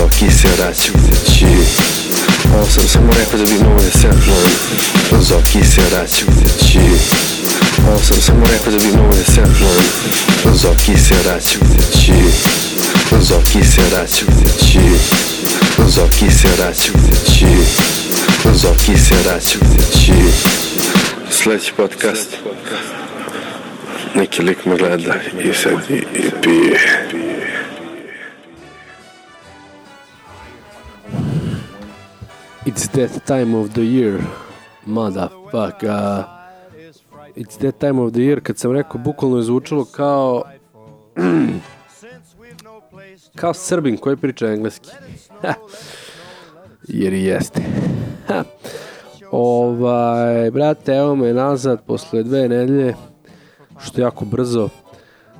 Zoki 0.00 0.30
se 0.30 0.48
vraćajući 0.58 1.46
Ovo 2.54 2.66
sam 2.66 2.88
samo 2.88 3.12
rekao 3.18 3.38
da 3.38 3.44
bi 3.44 3.64
mogo 3.64 3.80
da 3.80 3.90
se 3.90 4.08
Zoki 5.20 5.64
se 5.64 5.80
vraćajući 5.90 6.80
Ovo 7.88 7.98
sam 7.98 8.16
samo 8.20 8.46
rekao 8.52 8.72
da 8.72 8.78
bi 8.78 8.96
mogo 8.96 9.14
da 9.14 9.24
se 9.32 9.42
Zoki 10.54 10.98
se 10.98 11.14
vraćajući 11.24 12.12
Zoki 13.20 13.64
se 13.64 13.82
vraćajući 13.90 14.80
Zoki 15.86 16.30
se 16.30 16.48
vraćajući 16.58 17.46
Zoki 18.54 18.98
se 18.98 19.14
vraćajući 19.24 20.12
Sledeći 21.30 21.72
podcast. 21.76 22.36
Neki 24.14 24.42
lik 24.42 24.64
me 24.64 24.76
gleda 24.76 25.14
i 25.44 25.54
sad 25.54 25.90
i, 25.90 25.94
i 25.94 26.30
pije. 26.42 27.00
It's 32.70 32.86
that 32.86 33.26
time 33.26 33.52
of 33.56 33.74
the 33.74 33.82
year, 33.82 34.20
motherfucker. 34.86 36.28
It's 37.34 37.56
that 37.56 37.80
time 37.80 37.98
of 37.98 38.12
the 38.12 38.20
year, 38.20 38.40
kad 38.40 38.58
sam 38.58 38.72
rekao, 38.72 39.00
bukvalno 39.00 39.36
je 39.36 39.42
zvučalo 39.42 39.84
kao... 39.84 40.42
kao 43.40 43.54
srbin 43.54 43.96
koji 43.96 44.16
priča 44.16 44.46
engleski. 44.46 44.90
Jer 46.88 47.12
i 47.12 47.24
jeste. 47.24 47.62
ovaj, 49.30 50.50
brate, 50.50 50.94
evo 50.94 51.14
me 51.14 51.32
nazad 51.32 51.84
posle 51.86 52.22
dve 52.22 52.48
nedelje, 52.48 52.94
što 53.80 54.00
je 54.00 54.02
jako 54.02 54.24
brzo. 54.24 54.68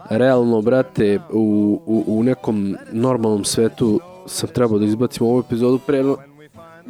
Realno, 0.09 0.63
brate, 0.63 1.21
u, 1.33 1.81
u, 1.87 2.05
u 2.07 2.23
nekom 2.23 2.77
normalnom 2.93 3.45
svetu 3.45 4.01
sam 4.27 4.49
trebao 4.49 4.79
da 4.79 4.85
izbacim 4.85 5.27
ovu 5.27 5.41
epizodu 5.41 5.79
pre 5.87 6.03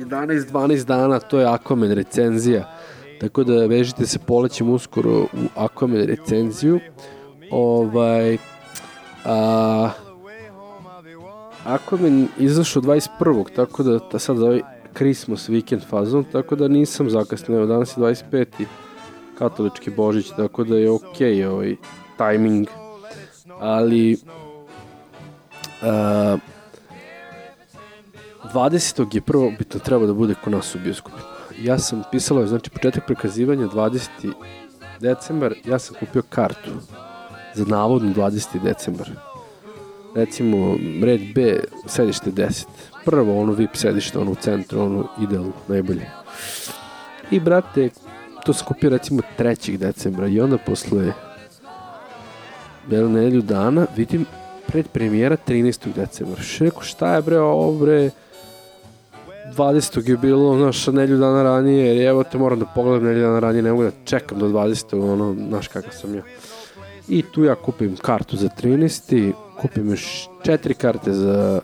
11-12 0.05 0.85
dana, 0.85 1.21
to 1.21 1.41
je 1.41 1.47
Aquaman 1.47 1.95
recenzija. 1.95 2.77
Tako 3.21 3.45
da 3.45 3.67
vežite 3.67 4.07
se, 4.07 4.19
polećem 4.19 4.71
uskoro 4.71 5.21
u 5.21 5.47
Aquaman 5.57 6.07
recenziju. 6.07 6.81
Ovaj, 7.51 8.37
a, 9.25 9.91
Aquaman 11.65 12.27
izašao 12.39 12.83
21. 12.83 13.55
Tako 13.57 13.83
da 13.83 14.09
ta 14.09 14.19
sad 14.19 14.43
ovaj 14.43 14.61
Christmas 14.95 15.49
weekend 15.49 15.89
fazon, 15.89 16.25
tako 16.25 16.57
da 16.57 16.69
nisam 16.69 17.11
zakasnio. 17.11 17.67
Danas 17.67 17.97
je 17.97 18.01
25. 18.01 18.47
katolički 19.39 19.91
božić, 19.91 20.31
tako 20.37 20.65
da 20.65 20.77
je 20.77 20.91
okay, 20.91 21.47
ovaj 21.47 21.77
timing. 22.17 22.69
Ali 23.59 24.17
a, 25.83 26.37
20. 28.45 29.15
je 29.15 29.21
prvo 29.21 29.53
bitno 29.59 29.81
treba 29.81 30.07
da 30.07 30.13
bude 30.13 30.35
kod 30.45 30.53
nas 30.53 30.75
u 30.75 30.79
bioskopima. 30.79 31.23
Ja 31.63 31.79
sam 31.79 32.03
pisala, 32.11 32.47
znači 32.47 32.71
početak 32.71 33.07
prikazivanja 33.07 33.67
20. 33.67 34.33
decembar, 35.01 35.55
ja 35.65 35.79
sam 35.79 35.97
kupio 36.01 36.23
kartu 36.29 36.71
za 37.55 37.65
navodno 37.65 38.15
20. 38.15 38.63
decembar. 38.63 39.11
Recimo, 40.15 40.77
red 41.03 41.21
B, 41.35 41.61
sedište 41.87 42.31
10. 42.31 42.65
Prvo 43.05 43.41
ono 43.41 43.53
VIP 43.53 43.77
sedište, 43.77 44.19
ono 44.19 44.31
u 44.31 44.35
centru, 44.35 44.81
ono 44.81 45.09
idealno, 45.21 45.53
najbolje. 45.69 46.11
I 47.31 47.41
brate, 47.41 47.91
to 48.45 48.53
sam 48.53 48.67
kupio 48.67 48.91
recimo 48.91 49.23
3. 49.39 49.77
decembra 49.77 50.27
i 50.27 50.41
onda 50.41 50.59
posle 50.59 51.13
jednu 52.91 53.09
nedelju 53.09 53.43
dana 53.43 53.87
vidim 53.97 54.27
pred 54.67 54.89
premijera 54.89 55.37
13. 55.47 55.93
decembra. 55.95 56.43
Še 56.43 56.65
rekao, 56.65 56.83
šta 56.83 57.15
je 57.15 57.23
bre 57.23 57.41
ovo 57.41 57.73
bre, 57.85 58.11
20. 59.57 60.09
je 60.11 60.17
bilo, 60.17 60.57
znaš, 60.57 60.87
nedelju 60.87 61.19
dana 61.19 61.43
ranije, 61.43 61.97
jer 61.97 62.09
evo 62.09 62.25
te 62.25 62.39
moram 62.39 62.59
da 62.59 62.67
pogledam 62.67 63.05
nedelju 63.05 63.27
dana 63.27 63.39
ranije, 63.39 63.63
ne 63.63 63.71
mogu 63.71 63.83
da 63.83 63.91
čekam 64.05 64.39
do 64.39 64.49
20. 64.49 65.13
ono, 65.13 65.35
znaš 65.49 65.69
kakav 65.69 65.93
sam 65.93 66.15
ja. 66.15 66.23
I 67.09 67.23
tu 67.23 67.45
ja 67.45 67.55
kupim 67.55 67.97
kartu 67.97 68.37
za 68.37 68.49
13. 68.63 69.33
Kupim 69.61 69.91
još 69.91 70.29
četiri 70.43 70.75
karte 70.75 71.13
za 71.13 71.61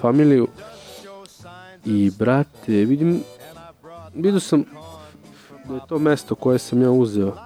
familiju. 0.00 0.48
I, 1.84 2.10
brate, 2.18 2.72
vidim, 2.72 3.22
vidio 4.14 4.40
sam 4.40 4.64
da 5.68 5.74
je 5.74 5.80
to 5.88 5.98
mesto 5.98 6.34
koje 6.34 6.58
sam 6.58 6.82
ja 6.82 6.90
uzeo 6.90 7.36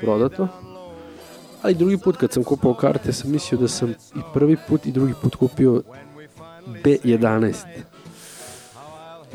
prodato. 0.00 0.48
Ali 1.62 1.74
drugi 1.74 1.98
put 1.98 2.16
kad 2.16 2.32
sam 2.32 2.44
kupao 2.44 2.74
karte 2.74 3.12
sam 3.12 3.30
mislio 3.30 3.60
da 3.60 3.68
sam 3.68 3.90
i 3.90 4.20
prvi 4.34 4.56
put 4.68 4.86
i 4.86 4.92
drugi 4.92 5.14
put 5.22 5.34
kupio 5.36 5.82
B11. 6.84 7.54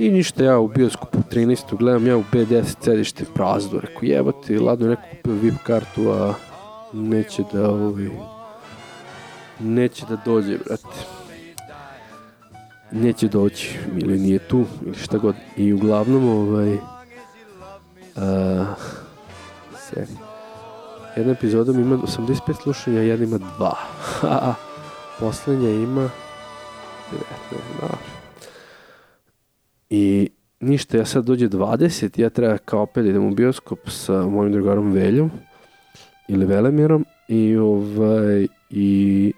I 0.02 0.10
ništa, 0.10 0.44
ja 0.44 0.60
u 0.60 0.68
bioskopu 0.68 1.18
13. 1.32 1.78
gledam 1.78 2.08
ja 2.08 2.18
u 2.18 2.24
B10 2.34 2.84
sedište 2.84 3.26
prazno. 3.34 3.80
Rekao, 3.80 4.00
jebate, 4.02 4.60
ladno 4.60 4.88
neko 4.88 5.02
kupio 5.12 5.34
VIP 5.34 5.54
kartu, 5.64 6.10
a 6.10 6.34
neće 6.94 7.44
da 7.54 7.70
ovi 7.70 8.12
neće 9.60 10.06
da 10.06 10.18
dođe, 10.26 10.58
brate. 10.58 11.06
Neće 12.92 13.28
doći, 13.28 13.80
ili 13.98 14.20
nije 14.20 14.40
tu, 14.40 14.66
ili 14.86 14.96
šta 14.96 15.18
god. 15.18 15.36
I 15.58 15.74
uglavnom, 15.74 16.30
ovaj, 16.30 16.78
a, 18.16 18.66
seri. 19.78 20.12
Jedna 21.18 21.32
epizoda 21.32 21.72
ima 21.72 21.98
85 21.98 22.62
slušanja, 22.64 23.02
jedna 23.02 23.26
ima 23.26 23.40
2. 23.60 23.74
A 24.24 24.54
poslednja 25.20 25.70
ima 25.70 26.02
19, 26.02 26.10
dobro. 27.82 28.21
I 29.94 30.30
ništa, 30.60 30.98
ja 30.98 31.06
sad 31.06 31.26
dođe 31.26 31.50
20, 31.50 32.22
ja 32.22 32.30
treba 32.30 32.58
kao 32.58 32.82
opet 32.82 33.04
da 33.04 33.10
idem 33.10 33.26
u 33.26 33.32
bioskop 33.32 33.80
sa 33.90 34.28
mojim 34.28 34.52
drugarom 34.52 34.92
Veljom 34.92 35.32
ili 36.28 36.46
Velemirom 36.46 37.06
i 37.28 37.58
ovaj 37.58 38.48
i 38.70 39.34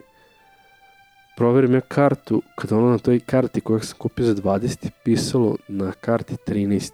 proverim 1.38 1.74
ja 1.74 1.82
kartu, 1.82 2.42
kada 2.56 2.78
ono 2.78 2.90
na 2.90 2.98
toj 2.98 3.20
karti 3.20 3.62
koju 3.62 3.80
sam 3.80 3.98
kupio 3.98 4.26
za 4.26 4.36
20 4.36 4.90
pisalo 5.04 5.56
na 5.68 5.92
karti 5.92 6.36
13. 6.48 6.92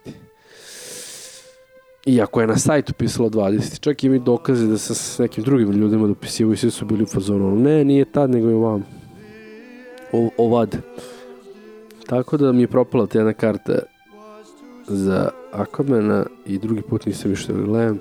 Iako 2.06 2.42
je 2.42 2.48
na 2.48 2.58
sajtu 2.58 2.94
pisalo 2.94 3.30
20, 3.30 3.80
čak 3.80 4.04
i 4.04 4.10
mi 4.10 4.20
dokaze 4.20 4.68
da 4.68 4.78
sam 4.78 4.96
s 4.96 5.20
nekim 5.20 5.44
drugim 5.44 5.72
ljudima 5.72 6.08
dopisivao 6.08 6.54
i 6.54 6.58
svi 6.58 6.72
su 6.72 6.86
bili 6.86 7.04
u 7.04 7.08
fazonu, 7.08 7.56
ne, 7.56 7.86
nije 7.86 8.06
tad, 8.06 8.30
nego 8.30 8.50
je 8.50 8.56
ovam. 8.56 8.86
O, 10.12 10.30
ovad. 10.38 10.78
Tako 12.10 12.38
da 12.38 12.52
mi 12.52 12.62
je 12.62 12.68
propala 12.68 13.08
ta 13.08 13.18
jedna 13.18 13.34
karta 13.34 13.80
za 14.88 15.30
Aquamana 15.54 16.26
i 16.46 16.58
drugi 16.58 16.82
put 16.82 17.06
nisam 17.06 17.32
više 17.32 17.54
da 17.54 17.62
gledam. 17.62 18.00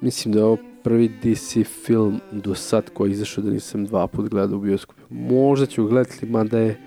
Mislim 0.00 0.34
da 0.34 0.40
je 0.40 0.44
ovo 0.44 0.58
prvi 0.82 1.08
DC 1.08 1.56
film 1.84 2.20
do 2.32 2.54
sad 2.54 2.90
koji 2.94 3.10
je 3.10 3.12
izašao 3.12 3.44
da 3.44 3.50
nisam 3.50 3.84
dva 3.84 4.06
put 4.06 4.28
gledao 4.28 4.58
u 4.58 4.60
bioskopu. 4.60 5.00
Možda 5.10 5.66
ću 5.66 5.86
gledati, 5.86 6.26
mada 6.26 6.58
je 6.58 6.80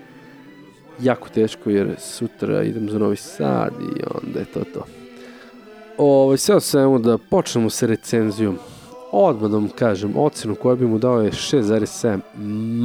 jako 1.00 1.28
teško 1.28 1.70
jer 1.70 1.94
sutra 1.98 2.62
idem 2.62 2.90
za 2.90 2.98
Novi 2.98 3.16
Sad 3.16 3.72
i 3.80 4.02
onda 4.24 4.38
je 4.38 4.44
to 4.44 4.60
to. 4.74 4.84
Ovo, 5.98 6.36
sve 6.36 6.54
o 6.54 6.60
svemu 6.60 6.98
da 6.98 7.18
počnemo 7.18 7.70
sa 7.70 7.86
recenzijom. 7.86 8.58
Odmah 9.12 9.50
da 9.50 9.56
vam 9.56 9.68
kažem, 9.68 10.16
ocenu 10.16 10.54
koju 10.54 10.76
bi 10.76 10.86
mu 10.86 10.98
dao 10.98 11.22
je 11.22 11.30
6,7 11.30 12.20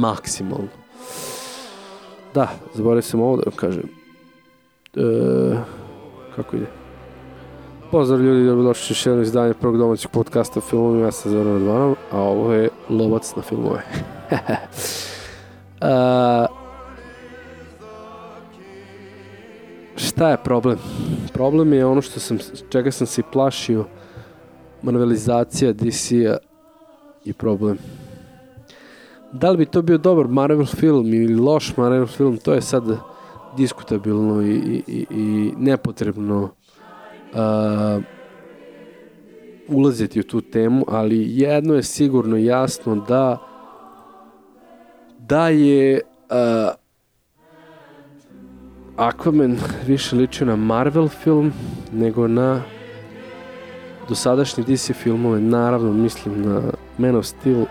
maksimalno. 0.00 0.83
Da, 2.34 2.48
zaboravio 2.74 3.02
sam 3.02 3.20
ovo 3.20 3.36
da 3.36 3.42
vam 3.46 3.56
kažem. 3.56 3.88
E, 4.96 5.56
kako 6.36 6.56
ide? 6.56 6.66
Pozdrav 7.90 8.22
ljudi, 8.22 8.46
dobrodošli 8.46 8.92
još 8.92 9.06
jedno 9.06 9.22
izdanje 9.22 9.54
prvog 9.54 9.78
domaćeg 9.78 10.10
podcasta 10.10 10.58
o 10.58 10.62
filmovima, 10.62 11.04
ja 11.04 11.12
sam 11.12 11.32
Zoran 11.32 11.52
Radvanov, 11.52 11.94
a 12.10 12.20
ovo 12.20 12.52
je 12.52 12.68
Lovac 12.88 13.36
na 13.36 13.42
filmove. 13.42 13.82
a, 15.80 16.46
šta 20.06 20.30
je 20.30 20.36
problem? 20.36 20.78
Problem 21.32 21.72
je 21.72 21.86
ono 21.86 22.02
što 22.02 22.20
sam, 22.20 22.38
čega 22.70 22.90
sam 22.90 23.06
se 23.06 23.22
plašio, 23.32 23.84
marvelizacija 24.82 25.72
DC-a 25.72 26.36
i 27.24 27.32
problem. 27.32 27.78
Da 29.34 29.50
li 29.50 29.56
bi 29.56 29.66
to 29.66 29.82
bio 29.82 29.98
dobar 29.98 30.28
Marvel 30.28 30.66
film 30.66 31.14
ili 31.14 31.34
loš 31.34 31.76
Marvel 31.76 32.06
film, 32.06 32.36
to 32.36 32.52
je 32.52 32.60
sad 32.60 32.84
diskutabilno 33.56 34.42
i, 34.42 34.82
i, 34.86 35.06
i, 35.10 35.52
nepotrebno 35.58 36.42
uh, 36.42 38.02
ulaziti 39.68 40.20
u 40.20 40.22
tu 40.22 40.40
temu, 40.40 40.84
ali 40.88 41.38
jedno 41.38 41.74
je 41.74 41.82
sigurno 41.82 42.36
jasno 42.36 42.96
da 43.08 43.38
da 45.18 45.48
je 45.48 46.00
uh, 46.30 46.74
Aquaman 48.96 49.56
više 49.86 50.16
liči 50.16 50.44
na 50.44 50.56
Marvel 50.56 51.08
film 51.08 51.52
nego 51.92 52.28
na 52.28 52.62
dosadašnji 54.08 54.64
DC 54.64 54.92
filmove, 54.92 55.40
naravno 55.40 55.92
mislim 55.92 56.42
na 56.42 56.62
Man 56.98 57.16
of 57.16 57.24
Steel, 57.26 57.64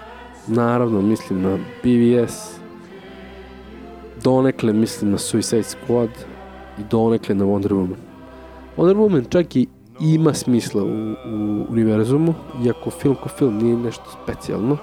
naravno 0.47 1.01
mislim 1.01 1.41
na 1.41 1.57
BVS, 1.83 2.57
donekle 4.23 4.73
mislim 4.73 5.11
na 5.11 5.17
Suicide 5.17 5.63
Squad 5.63 6.09
i 6.79 6.81
donekle 6.91 7.35
na 7.35 7.45
Wonder 7.45 7.71
Woman. 7.71 7.95
Wonder 8.77 8.95
Woman 8.95 9.29
čak 9.29 9.55
i 9.55 9.67
ima 9.99 10.33
smisla 10.33 10.83
u, 10.83 10.87
u 10.87 11.65
univerzumu, 11.69 12.33
iako 12.65 12.89
film 12.89 13.15
ko 13.23 13.29
film 13.29 13.57
nije 13.57 13.77
nešto 13.77 14.03
specijalno. 14.23 14.77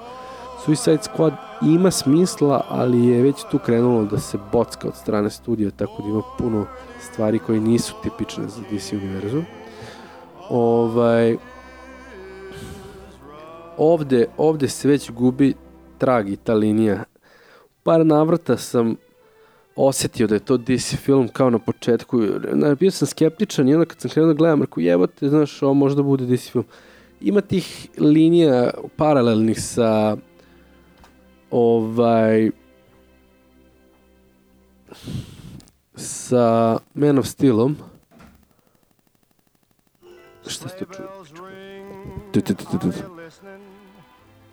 Suicide 0.64 0.98
Squad 0.98 1.32
ima 1.62 1.90
smisla, 1.90 2.64
ali 2.68 3.06
je 3.06 3.22
već 3.22 3.44
tu 3.50 3.58
krenulo 3.58 4.04
da 4.04 4.18
se 4.18 4.38
bocka 4.52 4.88
od 4.88 4.96
strane 4.96 5.30
studija, 5.30 5.70
tako 5.70 6.02
da 6.02 6.08
ima 6.08 6.22
puno 6.38 6.66
stvari 7.00 7.38
koje 7.38 7.60
nisu 7.60 7.94
tipične 8.02 8.48
za 8.48 8.60
DC 8.70 8.92
univerzum. 8.92 9.44
Ovaj, 10.50 11.36
ovde, 13.80 14.26
ovde 14.36 14.68
se 14.68 14.88
već 14.88 15.10
gubi 15.10 15.54
trag 15.98 16.28
i 16.28 16.36
ta 16.36 16.54
linija. 16.54 17.04
Par 17.82 18.06
navrata 18.06 18.56
sam 18.56 18.96
osetio 19.76 20.26
da 20.26 20.34
je 20.34 20.44
to 20.44 20.56
DC 20.56 20.96
film 20.96 21.28
kao 21.28 21.50
na 21.50 21.58
početku. 21.58 22.20
Bio 22.80 22.90
sam 22.90 23.08
skeptičan 23.08 23.68
i 23.68 23.74
onda 23.74 23.86
kad 23.86 24.00
sam 24.00 24.10
krenuo 24.10 24.32
da 24.32 24.36
gledam, 24.36 24.62
rekao 24.62 24.80
jebote, 24.80 25.28
znaš, 25.28 25.62
ovo 25.62 25.74
možda 25.74 26.02
bude 26.02 26.36
DC 26.36 26.50
film. 26.50 26.64
Ima 27.20 27.40
tih 27.40 27.88
linija 27.98 28.70
paralelnih 28.96 29.62
sa 29.62 30.16
ovaj 31.50 32.50
sa 35.94 36.78
Man 36.94 37.18
of 37.18 37.26
Steelom. 37.26 37.76
Šta 40.46 40.68
ste 40.68 40.84
čuli? 40.96 41.08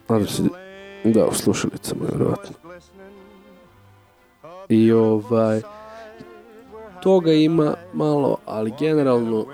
Nadam 0.09 0.27
se 0.27 0.43
da 1.03 1.25
u 1.25 1.33
slušalicama, 1.33 2.05
vjerovatno. 2.09 2.55
I 4.69 4.91
ovaj, 4.91 5.61
toga 7.01 7.33
ima 7.33 7.73
malo, 7.93 8.37
ali 8.45 8.73
generalno 8.79 9.45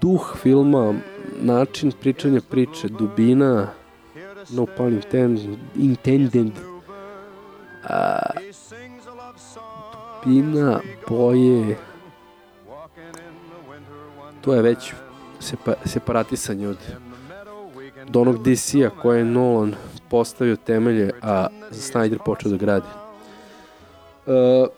duh 0.00 0.36
filma, 0.42 0.94
način 1.40 1.92
pričanja 2.00 2.40
priče, 2.50 2.88
dubina, 2.88 3.68
no 4.50 4.66
pun 4.76 5.00
intended, 5.76 6.52
a, 7.84 8.18
dubina, 10.24 10.80
boje, 11.08 11.76
to 14.40 14.54
je 14.54 14.62
već 14.62 14.92
sepa, 15.40 15.72
separatisanje 15.84 16.68
od 16.68 16.78
do 18.08 18.20
onog 18.20 18.42
DC-a 18.42 18.90
koje 19.02 19.18
je 19.18 19.24
Nolan 19.24 19.74
postavio 20.10 20.56
temelje, 20.56 21.10
a 21.22 21.46
Snyder 21.70 22.18
počeo 22.24 22.50
da 22.50 22.56
gradi. 22.56 22.86
Uh, 24.26 24.68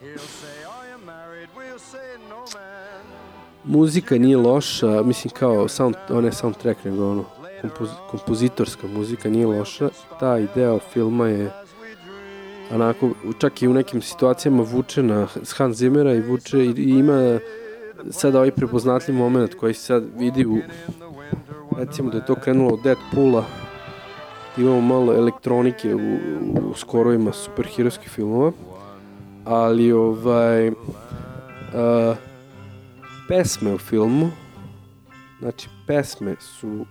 muzika 3.64 4.19
nije 4.19 4.36
loša, 4.36 5.02
mislim 5.02 5.30
kao 5.38 5.69
sound, 5.69 5.94
on 6.10 6.24
je 6.24 6.32
soundtrack, 6.32 6.84
nego 6.84 7.10
ono, 7.10 7.24
kompoz, 7.60 7.88
kompozitorska 8.10 8.86
muzika 8.86 9.30
nije 9.30 9.46
loša. 9.46 9.88
Taj 10.20 10.46
deo 10.54 10.78
filma 10.78 11.28
je 11.28 11.50
onako, 12.72 13.10
čak 13.38 13.62
i 13.62 13.69
u 13.69 13.74
nekim 13.74 14.02
situacijama 14.02 14.62
vuče 14.62 15.02
na 15.02 15.26
Hans 15.56 15.76
Zimmera 15.76 16.14
i 16.14 16.20
vuče 16.20 16.64
i, 16.64 16.74
i 16.76 16.90
ima 16.90 17.38
sad 18.10 18.34
ovaj 18.34 18.50
prepoznatljiv 18.50 19.16
moment 19.16 19.54
koji 19.54 19.74
se 19.74 19.80
sad 19.80 20.04
vidi 20.19 20.46
u 20.46 20.58
recimo 21.84 22.11
da 22.11 22.19
je 22.19 22.26
to 22.26 22.34
krenulo 22.34 22.75
od 22.75 22.82
Deadpoola 22.82 23.44
imamo 24.56 24.81
malo 24.81 25.14
elektronike 25.14 25.94
u, 25.94 26.19
u 26.70 26.75
skorovima 26.75 27.32
superherojskih 27.32 28.11
filmova 28.11 28.52
ali 29.44 29.93
ovaj 29.93 30.69
uh, 30.69 30.75
pesme 33.29 33.75
u 33.75 33.79
filmu 33.79 34.31
znači 35.40 35.69
pesme 35.87 36.37
su 36.40 36.87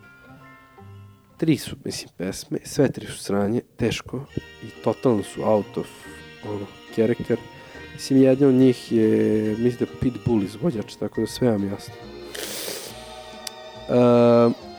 tri 1.37 1.57
su 1.57 1.75
mislim 1.85 2.09
pesme 2.17 2.57
sve 2.63 2.91
tri 2.91 3.05
su 3.05 3.17
sranje 3.17 3.61
teško 3.77 4.25
i 4.63 4.83
totalno 4.83 5.23
su 5.23 5.41
out 5.43 5.77
of 5.77 5.87
ono, 6.45 6.65
character. 6.95 7.37
Mislim 7.93 8.21
jedna 8.21 8.47
od 8.47 8.53
njih 8.53 8.91
je 8.91 9.55
mislim 9.59 9.87
da 9.89 9.99
Pitbull 10.01 10.43
izvođač 10.43 10.95
tako 10.95 11.21
da 11.21 11.27
sve 11.27 11.51
vam 11.51 11.67
jasno. 11.67 11.93
Uh, 13.89 14.70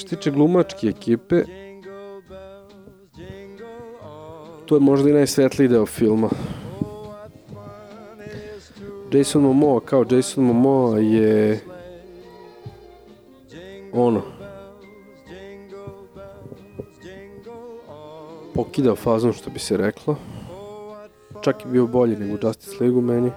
što 0.00 0.16
tiče 0.16 0.30
glumačke 0.30 0.86
ekipe, 0.86 1.42
to 4.66 4.76
je 4.76 4.80
možda 4.80 5.10
i 5.10 5.12
najsvetliji 5.12 5.68
deo 5.68 5.86
filma. 5.86 6.28
Jason 9.12 9.42
Momoa 9.42 9.80
kao 9.80 10.04
Jason 10.10 10.44
Momoa 10.44 10.98
je 10.98 11.60
ono 13.92 14.22
pokidao 18.54 18.96
fazon 18.96 19.32
što 19.32 19.50
bi 19.50 19.58
se 19.58 19.76
reklo. 19.76 20.16
Čak 21.44 21.64
je 21.64 21.70
bio 21.70 21.86
bolji 21.86 22.16
nego 22.16 22.46
Justice 22.46 22.76
League 22.80 22.98
u 22.98 23.02
meni. 23.02 23.30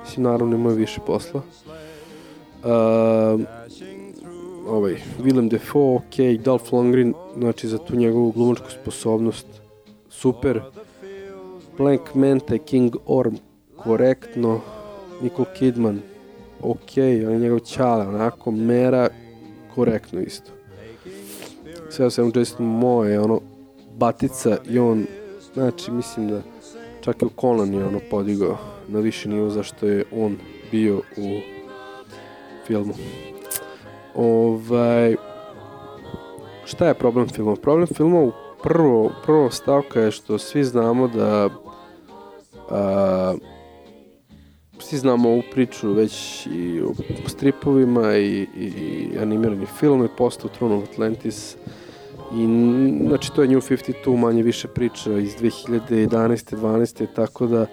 Mislim 0.00 0.24
naravno 0.24 0.56
imao 0.56 0.72
više 0.72 1.00
posla. 1.06 1.42
Uh, 2.64 3.40
ovaj, 4.68 4.96
Willem 5.22 5.48
Dafoe, 5.48 5.96
ok, 5.96 6.42
Dolph 6.44 6.72
Lundgren, 6.72 7.14
znači 7.36 7.68
za 7.68 7.78
tu 7.78 7.96
njegovu 7.96 8.32
glumačku 8.32 8.70
sposobnost, 8.70 9.46
super. 10.10 10.60
Blank 11.78 12.14
Manta, 12.14 12.58
King 12.58 12.96
Orm, 13.06 13.34
korektno. 13.76 14.60
Nicole 15.20 15.46
Kidman, 15.58 16.00
ok, 16.62 16.96
on 16.96 17.32
je 17.32 17.38
njegov 17.38 17.58
ćale, 17.58 18.06
onako, 18.06 18.50
mera, 18.50 19.08
korektno 19.74 20.20
isto. 20.20 20.50
Sve 21.90 22.10
sam 22.10 22.32
Jason 22.34 22.82
je 23.06 23.20
ono, 23.20 23.40
batica 23.96 24.56
i 24.70 24.78
on, 24.78 25.06
znači, 25.54 25.90
mislim 25.90 26.28
da 26.28 26.42
čak 27.00 27.22
i 27.22 27.24
u 27.24 27.30
Conan 27.40 27.74
je 27.74 27.84
ono 27.84 28.00
podigao 28.10 28.58
na 28.88 29.00
više 29.00 29.28
nivo 29.28 29.50
zašto 29.50 29.86
je 29.86 30.04
on 30.12 30.36
bio 30.70 30.96
u 30.96 31.40
filmu. 32.66 32.94
Ovaj, 34.18 35.16
šta 36.64 36.88
je 36.88 36.94
problem 36.94 37.28
filma? 37.28 37.56
Problem 37.56 37.86
filma 37.86 38.20
u 38.20 38.32
prvo, 38.62 39.10
prvo 39.26 39.50
stavka 39.50 40.00
je 40.00 40.10
što 40.10 40.38
svi 40.38 40.64
znamo 40.64 41.08
da 41.08 41.48
a, 42.70 43.34
svi 44.78 44.98
znamo 44.98 45.28
ovu 45.28 45.42
priču 45.52 45.92
već 45.92 46.46
i 46.46 46.80
o 46.80 46.92
stripovima 47.26 48.16
i, 48.16 48.46
i, 48.56 48.64
i 48.64 49.18
animirani 49.20 49.66
film 49.66 50.04
i 50.04 50.08
posto 50.16 50.48
Throne 50.48 50.74
of 50.74 50.88
Atlantis 50.92 51.56
i 52.34 52.46
znači 53.08 53.32
to 53.32 53.42
je 53.42 53.48
New 53.48 53.60
52 53.60 54.16
manje 54.16 54.42
više 54.42 54.68
priča 54.68 55.12
iz 55.12 55.36
2011. 55.36 56.56
12. 56.56 57.06
tako 57.14 57.46
da 57.46 57.66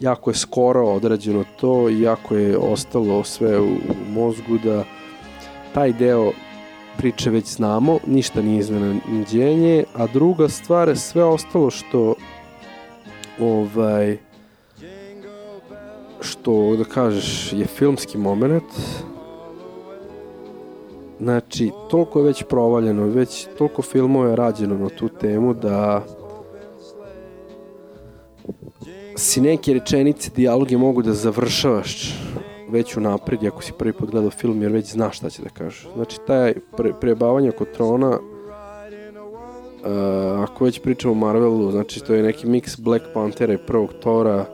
jako 0.00 0.30
je 0.30 0.34
skoro 0.34 0.86
odrađeno 0.86 1.44
to 1.60 1.88
i 1.88 2.00
jako 2.00 2.34
je 2.34 2.58
ostalo 2.58 3.24
sve 3.24 3.60
u, 3.60 3.66
u 3.66 4.10
mozgu 4.10 4.58
da 4.64 4.84
taj 5.78 5.92
deo 5.92 6.32
priče 6.96 7.30
već 7.30 7.46
znamo, 7.46 7.98
ništa 8.06 8.42
nije 8.42 8.58
iznenađenje, 8.58 9.84
a 9.94 10.06
druga 10.06 10.48
stvar 10.48 10.88
je 10.88 10.96
sve 10.96 11.24
ostalo 11.24 11.70
što 11.70 12.14
ovaj 13.40 14.18
što 16.20 16.76
da 16.78 16.84
kažeš 16.84 17.52
je 17.52 17.66
filmski 17.66 18.18
moment 18.18 18.64
znači 21.20 21.70
toliko 21.90 22.18
je 22.18 22.24
već 22.24 22.42
provaljeno 22.42 23.06
već 23.06 23.46
toliko 23.58 23.82
filmova 23.82 24.28
je 24.28 24.36
rađeno 24.36 24.78
na 24.78 24.88
tu 24.88 25.08
temu 25.08 25.54
da 25.54 26.04
si 29.16 29.40
neke 29.40 29.74
rečenice, 29.74 30.30
dijaloge 30.36 30.76
mogu 30.76 31.02
da 31.02 31.12
završavaš 31.12 32.14
već 32.68 32.96
u 32.96 33.00
napred, 33.00 33.44
ako 33.44 33.62
si 33.62 33.72
prvi 33.78 33.92
put 33.92 34.10
gledao 34.10 34.30
film, 34.30 34.62
jer 34.62 34.72
već 34.72 34.92
znaš 34.92 35.16
šta 35.16 35.30
će 35.30 35.42
da 35.42 35.48
kaže. 35.48 35.88
Znači, 35.94 36.18
taj 36.26 36.54
pre, 36.76 36.92
prebavanje 37.00 37.48
oko 37.48 37.64
trona, 37.64 38.08
uh, 38.10 38.18
ako 40.42 40.64
već 40.64 40.80
pričamo 40.82 41.12
o 41.12 41.16
Marvelu, 41.16 41.70
znači 41.70 42.04
to 42.04 42.14
je 42.14 42.22
neki 42.22 42.46
mix 42.46 42.80
Black 42.80 43.04
Panthera 43.14 43.54
i 43.54 43.58
prvog 43.66 43.92
Tora, 44.00 44.40
uh, 44.40 44.48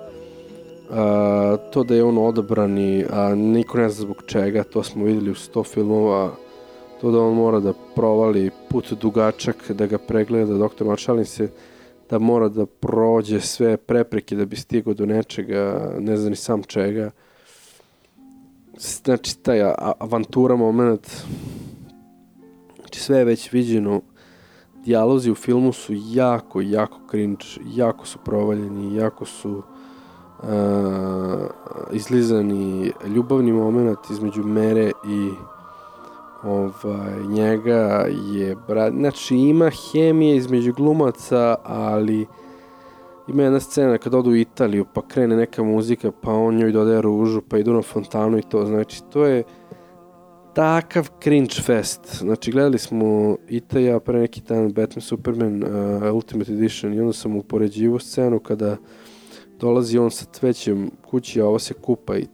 to 1.72 1.84
da 1.84 1.94
je 1.94 2.04
on 2.04 2.18
odabrani, 2.18 3.04
a 3.10 3.34
niko 3.34 3.78
ne 3.78 3.88
zna 3.88 4.02
zbog 4.02 4.22
čega, 4.26 4.62
to 4.62 4.82
smo 4.82 5.04
videli 5.04 5.30
u 5.30 5.34
100 5.34 5.66
filmova, 5.66 6.30
to 7.00 7.10
da 7.10 7.20
on 7.20 7.34
mora 7.34 7.60
da 7.60 7.72
provali 7.94 8.50
put 8.70 8.92
dugačak, 8.92 9.70
da 9.70 9.86
ga 9.86 9.98
pregleda, 9.98 10.54
doktor 10.54 10.86
Maršalin 10.86 11.24
se 11.24 11.48
da 12.10 12.18
mora 12.18 12.48
da 12.48 12.66
prođe 12.66 13.40
sve 13.40 13.76
prepreke 13.76 14.36
da 14.36 14.44
bi 14.44 14.56
stigao 14.56 14.94
do 14.94 15.06
nečega, 15.06 15.92
ne 15.98 16.16
zna 16.16 16.30
ni 16.30 16.36
sam 16.36 16.62
čega 16.62 17.10
znači 18.78 19.38
taj 19.38 19.62
avantura 19.98 20.56
moment 20.56 21.10
znači 22.80 23.00
sve 23.00 23.18
je 23.18 23.24
već 23.24 23.52
viđeno 23.52 24.00
dijalozi 24.84 25.30
u 25.30 25.34
filmu 25.34 25.72
su 25.72 25.92
jako, 25.96 26.60
jako 26.60 26.98
cringe, 27.10 27.44
jako 27.66 28.06
su 28.06 28.18
provaljeni, 28.24 28.96
jako 28.96 29.24
su 29.24 29.62
uh, 30.42 30.48
izlizani. 31.92 32.92
Ljubavni 33.06 33.52
moment 33.52 33.98
između 34.10 34.42
Mere 34.42 34.92
i 35.08 35.30
ovaj, 36.44 37.26
njega 37.28 38.06
je 38.32 38.56
brat, 38.68 38.92
znači 38.92 39.36
ima 39.36 39.70
hemije 39.70 40.36
između 40.36 40.72
glumaca, 40.72 41.54
ali 41.64 42.26
ima 43.28 43.42
jedna 43.42 43.60
scena 43.60 43.98
kad 43.98 44.14
odu 44.14 44.30
u 44.30 44.36
Italiju 44.36 44.86
pa 44.94 45.08
krene 45.08 45.36
neka 45.36 45.62
muzika 45.62 46.12
pa 46.22 46.32
on 46.32 46.56
njoj 46.56 46.72
dodaje 46.72 47.02
ružu 47.02 47.40
pa 47.48 47.58
idu 47.58 47.72
na 47.72 47.82
fontanu 47.82 48.38
i 48.38 48.42
to, 48.42 48.66
znači 48.66 49.02
to 49.12 49.24
je 49.24 49.42
takav 50.54 51.08
cringe 51.22 51.54
fest. 51.62 52.16
Znači, 52.18 52.50
gledali 52.50 52.78
smo 52.78 53.36
Ita 53.48 53.78
ja 53.78 54.00
pre 54.00 54.18
neki 54.18 54.40
dan 54.48 54.72
Batman 54.72 55.00
Superman 55.00 55.62
uh, 55.62 56.14
Ultimate 56.14 56.52
Edition 56.52 56.94
i 56.94 57.00
onda 57.00 57.12
sam 57.12 57.36
upoređivo 57.36 57.98
scenu 57.98 58.38
kada 58.38 58.76
dolazi 59.60 59.98
on 59.98 60.10
sa 60.10 60.24
cvećem 60.32 60.90
kući, 61.10 61.40
a 61.40 61.46
ovo 61.46 61.58
se 61.58 61.74
kupa 61.74 62.16
i 62.16 62.26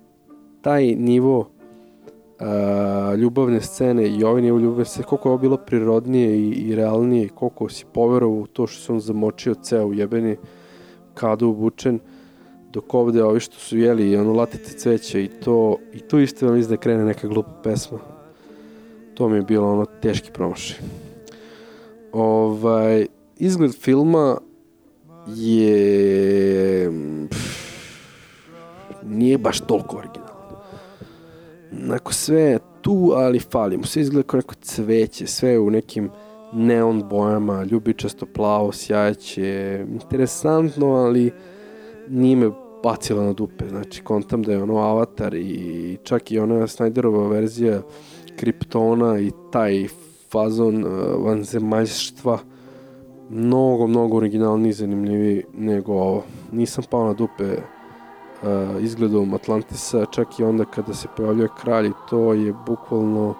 taj 0.60 0.94
nivo 0.94 1.38
uh, 1.38 3.18
ljubavne 3.18 3.60
scene 3.60 4.08
i 4.08 4.24
ovaj 4.24 4.42
nivo 4.42 4.58
ljubavne 4.58 4.84
scene, 4.84 5.06
koliko 5.06 5.28
je 5.28 5.30
ovo 5.30 5.40
bilo 5.40 5.56
prirodnije 5.56 6.38
i, 6.38 6.50
i 6.50 6.74
realnije, 6.74 7.28
koliko 7.28 7.68
si 7.68 7.84
poverovao 7.92 8.38
u 8.38 8.46
to 8.46 8.66
što 8.66 8.82
se 8.82 8.92
on 8.92 9.00
zamočio 9.00 9.54
ceo 9.54 9.92
jebeni 9.92 10.36
kadu 11.20 11.48
obučen, 11.48 11.98
dok 12.72 12.94
ovde 12.94 13.24
ovi 13.24 13.40
što 13.40 13.56
su 13.58 13.78
jeli 13.78 14.16
ono 14.16 14.32
latice 14.32 14.78
cveća 14.78 15.18
i 15.18 15.28
to 15.28 15.76
i 15.92 15.98
tu 15.98 16.18
isto 16.18 16.46
vam 16.46 16.56
izda 16.56 16.76
krene 16.76 17.04
neka 17.04 17.28
glupa 17.28 17.60
pesma. 17.62 17.98
To 19.14 19.28
mi 19.28 19.36
je 19.36 19.42
bilo 19.42 19.72
ono 19.72 19.84
teški 19.84 20.30
promašaj. 20.32 20.78
Ovaj 22.12 23.06
izgled 23.36 23.74
filma 23.80 24.38
je 25.26 26.90
pff, 27.30 27.60
nije 29.02 29.38
baš 29.38 29.60
toliko 29.60 29.96
originalno. 29.96 30.30
Nako 31.70 32.12
sve 32.12 32.40
je 32.40 32.58
tu, 32.80 33.12
ali 33.14 33.38
fali 33.38 33.76
mu. 33.76 33.84
Sve 33.84 34.02
izgleda 34.02 34.26
kao 34.26 34.38
neko 34.38 34.54
cveće, 34.60 35.26
sve 35.26 35.58
u 35.58 35.70
nekim 35.70 36.10
neon 36.52 37.08
bojama, 37.08 37.64
ljubičasto 37.64 38.26
plavo, 38.26 38.72
sjajeće, 38.72 39.84
interesantno, 39.92 40.86
ali 40.86 41.32
nije 42.08 42.36
me 42.36 42.50
bacila 42.82 43.24
na 43.24 43.32
dupe. 43.32 43.68
Znači, 43.68 44.02
kontam 44.02 44.42
da 44.42 44.52
je 44.52 44.62
ono 44.62 44.76
Avatar 44.78 45.34
i 45.34 45.96
čak 46.02 46.32
i 46.32 46.38
ona 46.38 46.66
Snyderova 46.66 47.30
verzija 47.30 47.82
Kryptona 48.40 49.26
i 49.26 49.32
taj 49.52 49.86
fazon 50.30 50.84
uh, 50.84 50.90
vanzemaljstva 51.24 52.38
mnogo, 53.30 53.86
mnogo 53.86 54.16
originalniji 54.16 54.70
i 54.70 54.72
zanimljiviji 54.72 55.44
nego 55.54 55.92
ovo. 55.92 56.24
Nisam 56.52 56.84
pao 56.90 57.06
na 57.06 57.12
dupe 57.12 57.52
uh, 57.52 58.82
izgledom 58.82 59.34
Atlantisa, 59.34 60.06
čak 60.06 60.38
i 60.38 60.44
onda 60.44 60.64
kada 60.64 60.94
se 60.94 61.08
pojavljuje 61.16 61.48
kralj, 61.60 61.90
to 62.10 62.32
je 62.32 62.54
bukvalno 62.66 63.34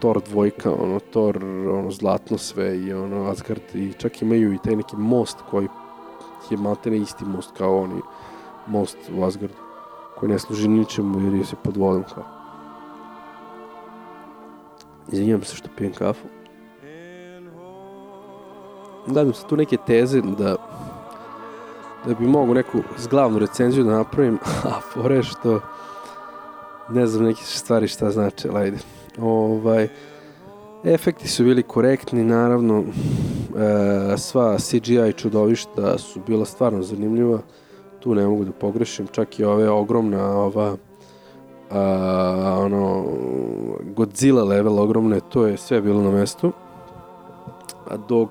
Thor 0.00 0.20
dvojka, 0.28 0.72
ono, 0.72 1.00
Thor, 1.00 1.44
ono, 1.44 1.90
zlatno 1.90 2.38
sve 2.38 2.78
i 2.78 2.92
ono, 2.92 3.30
Asgard 3.30 3.62
i 3.74 3.92
čak 3.98 4.22
imaju 4.22 4.52
i 4.52 4.58
taj 4.64 4.76
neki 4.76 4.96
most 4.96 5.38
koji 5.50 5.68
je 6.50 6.56
maltene 6.56 6.96
isti 6.96 7.24
most 7.24 7.50
kao 7.58 7.78
oni 7.78 8.00
most 8.66 8.96
u 9.18 9.24
Asgardu 9.24 9.54
koji 10.18 10.32
ne 10.32 10.38
služi 10.38 10.68
ničemu 10.68 11.20
jer 11.20 11.34
je 11.34 11.44
se 11.44 11.56
pod 11.62 11.76
vodom 11.76 12.04
kao. 12.14 12.24
Izvinjam 15.12 15.42
se 15.42 15.56
što 15.56 15.68
pijem 15.76 15.92
kafu. 15.92 16.28
Gledam 19.06 19.34
se 19.34 19.46
tu 19.46 19.56
neke 19.56 19.76
teze 19.86 20.20
da 20.20 20.56
da 22.06 22.14
bi 22.14 22.26
mogu 22.26 22.54
neku 22.54 22.78
zglavnu 22.98 23.38
recenziju 23.38 23.84
da 23.84 23.90
napravim, 23.90 24.38
a 24.70 24.80
fore 24.80 25.22
što 25.22 25.60
ne 26.88 27.06
znam 27.06 27.24
neke 27.24 27.42
stvari 27.44 27.88
šta 27.88 28.10
znači, 28.10 28.48
ali 28.48 28.58
ajde. 28.58 28.78
Ovaj, 29.22 29.88
efekti 30.84 31.28
su 31.28 31.44
bili 31.44 31.62
korektni, 31.62 32.24
naravno, 32.24 32.84
e, 32.84 34.18
sva 34.18 34.56
CGI 34.58 35.12
čudovišta 35.16 35.98
su 35.98 36.20
bila 36.26 36.44
stvarno 36.44 36.82
zanimljiva, 36.82 37.38
tu 38.00 38.14
ne 38.14 38.26
mogu 38.26 38.44
da 38.44 38.52
pogrešim, 38.52 39.06
čak 39.06 39.38
i 39.38 39.44
ove 39.44 39.70
ogromna, 39.70 40.36
ova, 40.36 40.76
a, 41.70 42.56
ono, 42.60 43.04
Godzilla 43.96 44.44
level 44.44 44.78
ogromne, 44.78 45.20
to 45.28 45.46
je 45.46 45.56
sve 45.56 45.80
bilo 45.80 46.02
na 46.02 46.10
mestu. 46.10 46.52
A 47.88 47.96
dok 47.96 48.30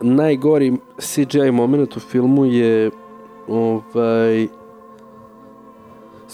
najgori 0.00 0.76
CGI 0.98 1.50
moment 1.50 1.96
u 1.96 2.00
filmu 2.00 2.44
je 2.44 2.90
ovaj 3.48 4.48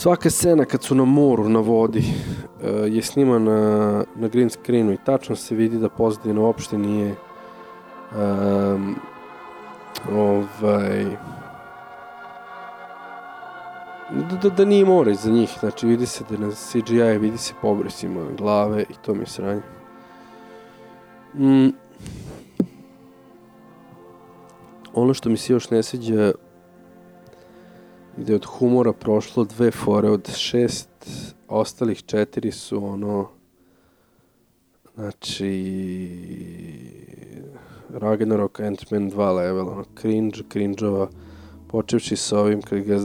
svaka 0.01 0.31
scena 0.31 0.65
kad 0.65 0.83
su 0.83 0.95
na 0.95 1.05
moru, 1.05 1.49
na 1.49 1.61
vodi 1.61 1.99
uh, 1.99 2.95
je 2.95 3.03
snimana 3.03 4.05
na 4.17 4.29
green 4.29 4.51
screenu 4.51 4.93
i 4.93 4.99
tačno 5.05 5.37
se 5.37 5.55
vidi 5.55 5.79
da 5.79 5.89
pozadina 5.89 6.41
uopšte 6.41 6.79
nije 6.79 7.15
um, 8.17 8.97
ovaj 10.13 11.05
da, 14.11 14.37
da, 14.43 14.49
da 14.49 14.65
nije 14.65 14.85
more 14.85 15.15
za 15.15 15.31
njih, 15.31 15.57
znači 15.61 15.87
vidi 15.87 16.07
se 16.07 16.25
da 16.31 16.39
na 16.39 16.51
CGI 16.51 17.19
vidi 17.19 17.39
se 17.39 17.55
pobresima 17.63 18.27
glave 18.39 18.83
i 18.83 18.95
to 19.05 19.15
mi 19.15 19.21
je 19.21 19.27
sranje. 19.27 19.63
Mm. 21.35 21.69
Ono 24.95 25.15
što 25.15 25.29
mi 25.29 25.37
se 25.37 25.53
još 25.53 25.71
ne 25.71 25.83
sviđa 25.83 26.33
gde 28.21 28.35
od 28.35 28.45
humora 28.45 28.93
prošlo 28.93 29.45
dve 29.45 29.71
fore 29.71 30.11
od 30.11 30.31
šest, 30.37 30.89
ostalih 31.49 32.03
četiri 32.03 32.53
su 32.53 32.85
ono 32.85 33.29
znači 34.95 35.51
Ragnarok 37.89 38.61
Ant-Man 38.61 39.11
2 39.11 39.37
level, 39.37 39.69
ono 39.69 39.85
cringe, 40.01 40.39
cringe-ova 40.53 41.09
počevši 41.69 42.17
sa 42.17 42.41
ovim 42.41 42.63
kad 42.63 42.81
ga 42.81 42.97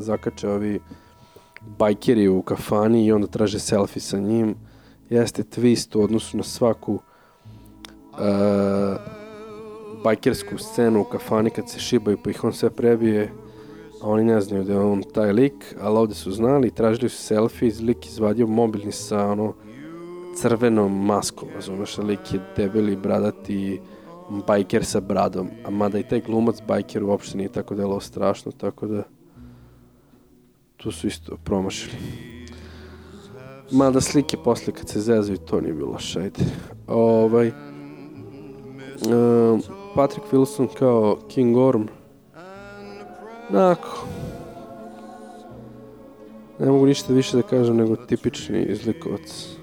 zakače 0.00 0.48
ovi 0.48 0.80
bajkeri 1.78 2.28
u 2.28 2.42
kafani 2.42 3.06
i 3.06 3.12
onda 3.12 3.26
traže 3.26 3.58
selfie 3.58 4.02
sa 4.02 4.18
njim. 4.18 4.54
Jeste 5.10 5.42
twist 5.42 5.98
u 5.98 6.02
odnosu 6.02 6.36
na 6.36 6.42
svaku 6.42 6.92
uh, 6.92 7.00
bajkersku 10.04 10.58
scenu 10.58 11.00
u 11.00 11.04
kafani 11.04 11.50
kad 11.50 11.70
se 11.70 11.80
šibaju 11.80 12.18
pa 12.24 12.30
ih 12.30 12.44
on 12.44 12.52
sve 12.52 12.70
prebije 12.70 13.32
oni 14.02 14.24
ne 14.24 14.40
znaju 14.40 14.64
da 14.64 14.72
je 14.72 14.78
on 14.78 15.02
taj 15.02 15.32
lik 15.32 15.74
ali 15.80 15.98
ovde 15.98 16.14
su 16.14 16.32
znali 16.32 16.70
tražili 16.70 17.08
su 17.08 17.22
selfie 17.22 17.72
lik 17.80 18.06
izvadio 18.06 18.46
mobilni 18.46 18.92
sa 18.92 19.26
ono 19.26 19.54
crvenom 20.36 21.06
maskom 21.06 21.48
razumeš 21.54 21.98
lik 21.98 22.32
je 22.32 22.40
debeli 22.56 22.96
bradati 22.96 23.80
bajker 24.28 24.84
sa 24.84 25.00
bradom, 25.00 25.48
a 25.64 25.70
mada 25.70 25.98
i 25.98 26.02
taj 26.02 26.20
glumac 26.20 26.56
bajker 26.66 27.04
uopšte 27.04 27.38
nije 27.38 27.52
tako 27.52 27.74
delo 27.74 28.00
strašno, 28.00 28.52
tako 28.52 28.86
da 28.86 29.02
tu 30.76 30.92
su 30.92 31.06
isto 31.06 31.36
promašili. 31.44 31.96
Mada 33.70 34.00
slike 34.00 34.36
posle 34.44 34.72
kad 34.72 34.88
se 34.88 35.00
zezaju, 35.00 35.38
to 35.38 35.60
nije 35.60 35.74
bilo 35.74 35.98
šajde. 35.98 36.40
Ovaj, 36.86 37.48
um, 37.48 37.54
Patrick 39.94 40.32
Wilson 40.32 40.68
kao 40.78 41.18
King 41.28 41.56
Orm, 41.56 41.86
Nako. 43.50 44.06
Ne 46.58 46.70
mogu 46.70 46.86
ništa 46.86 47.12
više 47.12 47.36
da 47.36 47.42
kažem 47.42 47.76
nego 47.76 47.96
tipični 47.96 48.62
izlikovac 48.62 49.58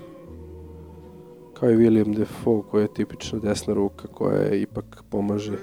kao 1.59 1.71
i 1.71 1.75
William 1.75 2.15
Defoe 2.15 2.61
koji 2.71 2.83
je 2.83 2.93
tipična 2.93 3.39
desna 3.39 3.73
ruka 3.73 4.07
koja 4.07 4.37
je 4.37 4.61
ipak 4.61 5.03
pomaže 5.09 5.57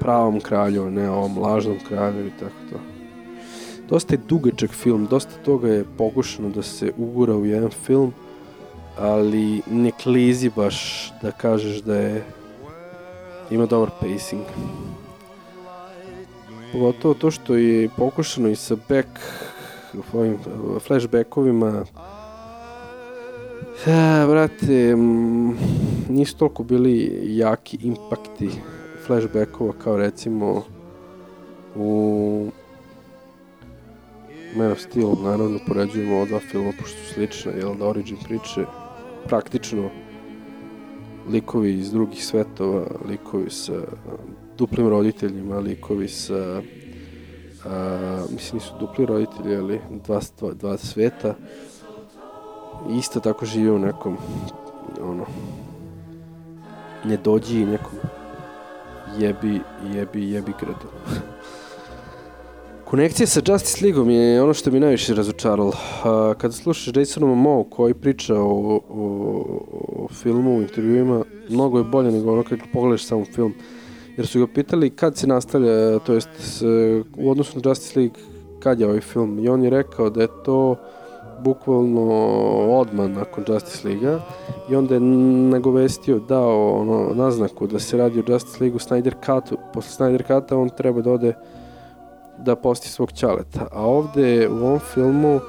pravom 0.00 0.40
kralju, 0.40 0.90
ne 0.90 1.10
ovom 1.10 1.38
lažnom 1.38 1.76
kralju 1.88 2.26
i 2.26 2.30
tako 2.30 2.54
to. 2.70 2.76
Dosta 3.88 4.14
je 4.14 4.20
dugačak 4.28 4.70
film, 4.70 5.06
dosta 5.10 5.32
toga 5.44 5.68
je 5.68 5.84
pokušano 5.98 6.48
da 6.48 6.62
se 6.62 6.92
ugura 6.96 7.36
u 7.36 7.46
jedan 7.46 7.70
film, 7.70 8.12
ali 8.98 9.62
ne 9.70 9.90
klizi 10.02 10.50
baš 10.56 11.10
da 11.22 11.30
kažeš 11.30 11.82
da 11.82 11.96
je 11.96 12.24
ima 13.50 13.66
dobar 13.66 13.90
pacing. 14.00 14.42
Pogotovo 16.72 17.14
to 17.14 17.30
što 17.30 17.54
je 17.54 17.88
pokušano 17.96 18.48
i 18.48 18.56
sa 18.56 18.76
back 18.88 19.08
ovim 20.12 20.38
flashbackovima. 20.86 21.84
Ja, 23.86 24.26
brate, 24.26 24.96
nisu 26.08 26.36
toliko 26.36 26.62
bili 26.62 27.20
jaki 27.24 27.78
impakti 27.82 28.50
flashbackova 29.06 29.72
kao 29.84 29.96
recimo 29.96 30.62
u 31.76 32.50
Man 34.56 34.72
of 34.72 34.78
Steel, 34.78 35.12
naravno 35.22 35.58
poređujemo 35.66 36.16
ova 36.16 36.24
dva 36.24 36.38
filma 36.38 36.72
pošto 36.80 36.98
su 36.98 37.14
slične, 37.14 37.52
jel 37.58 37.74
da 37.74 37.86
origin 37.86 38.16
priče 38.24 38.64
praktično 39.28 39.90
likovi 41.30 41.78
iz 41.78 41.92
drugih 41.92 42.24
svetova, 42.26 42.86
likovi 43.08 43.50
sa 43.50 43.72
duplim 44.58 44.88
roditeljima, 44.88 45.58
likovi 45.58 46.08
sa 46.08 46.62
a, 47.64 48.24
mislim 48.30 48.54
nisu 48.54 48.74
dupli 48.80 49.06
roditelji, 49.06 49.56
ali 49.56 49.80
dva, 50.06 50.20
dva, 50.38 50.52
dva 50.52 50.76
sveta 50.76 51.34
isto 52.98 53.20
tako 53.20 53.46
žive 53.46 53.72
u 53.72 53.78
nekom 53.78 54.16
ono 55.02 55.26
ne 57.04 57.16
dođi 57.16 57.66
nekom 57.66 57.98
jebi, 59.18 59.60
jebi, 59.94 60.30
jebi 60.30 60.52
gradu. 60.60 60.88
Konekcija 62.92 63.26
sa 63.26 63.40
Justice 63.46 63.84
Leagueom 63.84 64.10
je 64.10 64.42
ono 64.42 64.54
što 64.54 64.70
mi 64.70 64.80
najviše 64.80 65.14
razočaralo. 65.14 65.72
Kada 66.38 66.52
slušaš 66.52 66.96
Jasona 66.96 67.26
Momoa 67.26 67.64
koji 67.70 67.94
priča 67.94 68.34
o, 68.34 68.80
o, 68.88 69.44
o 69.96 70.08
filmu, 70.08 70.58
u 70.58 70.62
intervjuima, 70.62 71.24
mnogo 71.48 71.78
je 71.78 71.84
bolje 71.84 72.10
nego 72.10 72.32
ono 72.32 72.42
kad 72.42 72.58
pogledaš 72.72 73.04
sam 73.04 73.24
film. 73.24 73.54
Jer 74.16 74.26
su 74.26 74.40
ga 74.40 74.52
pitali 74.54 74.90
kad 74.90 75.16
se 75.16 75.26
nastavlja, 75.26 75.98
to 75.98 76.12
jest 76.12 76.28
u 77.16 77.30
odnosu 77.30 77.58
na 77.58 77.70
Justice 77.70 78.00
League, 78.00 78.20
kad 78.60 78.80
je 78.80 78.86
ovaj 78.86 79.00
film. 79.00 79.38
I 79.38 79.48
on 79.48 79.64
je 79.64 79.70
rekao 79.70 80.10
da 80.10 80.22
je 80.22 80.28
to 80.44 80.76
bukvalno 81.44 82.10
odmah 82.70 83.10
nakon 83.10 83.44
Justice 83.48 83.88
League-a 83.88 84.20
i 84.70 84.76
onda 84.76 84.94
je 84.94 85.00
nagovestio, 85.00 86.18
dao 86.18 86.72
ono, 86.72 87.14
naznaku 87.14 87.66
da 87.66 87.78
se 87.78 87.96
radi 87.96 88.20
o 88.20 88.32
Justice 88.32 88.56
League-u 88.60 88.78
Snyder 88.78 89.14
Cut-u. 89.26 89.56
Posle 89.74 90.06
Snyder 90.06 90.22
Cut-a 90.26 90.56
on 90.56 90.70
treba 90.76 91.00
da 91.00 91.10
ode 91.10 91.34
da 92.44 92.56
posti 92.56 92.88
svog 92.88 93.12
ćaleta. 93.12 93.66
A 93.72 93.86
ovde 93.86 94.48
u 94.48 94.56
ovom 94.56 94.78
filmu 94.78 95.36
uh, 95.36 95.42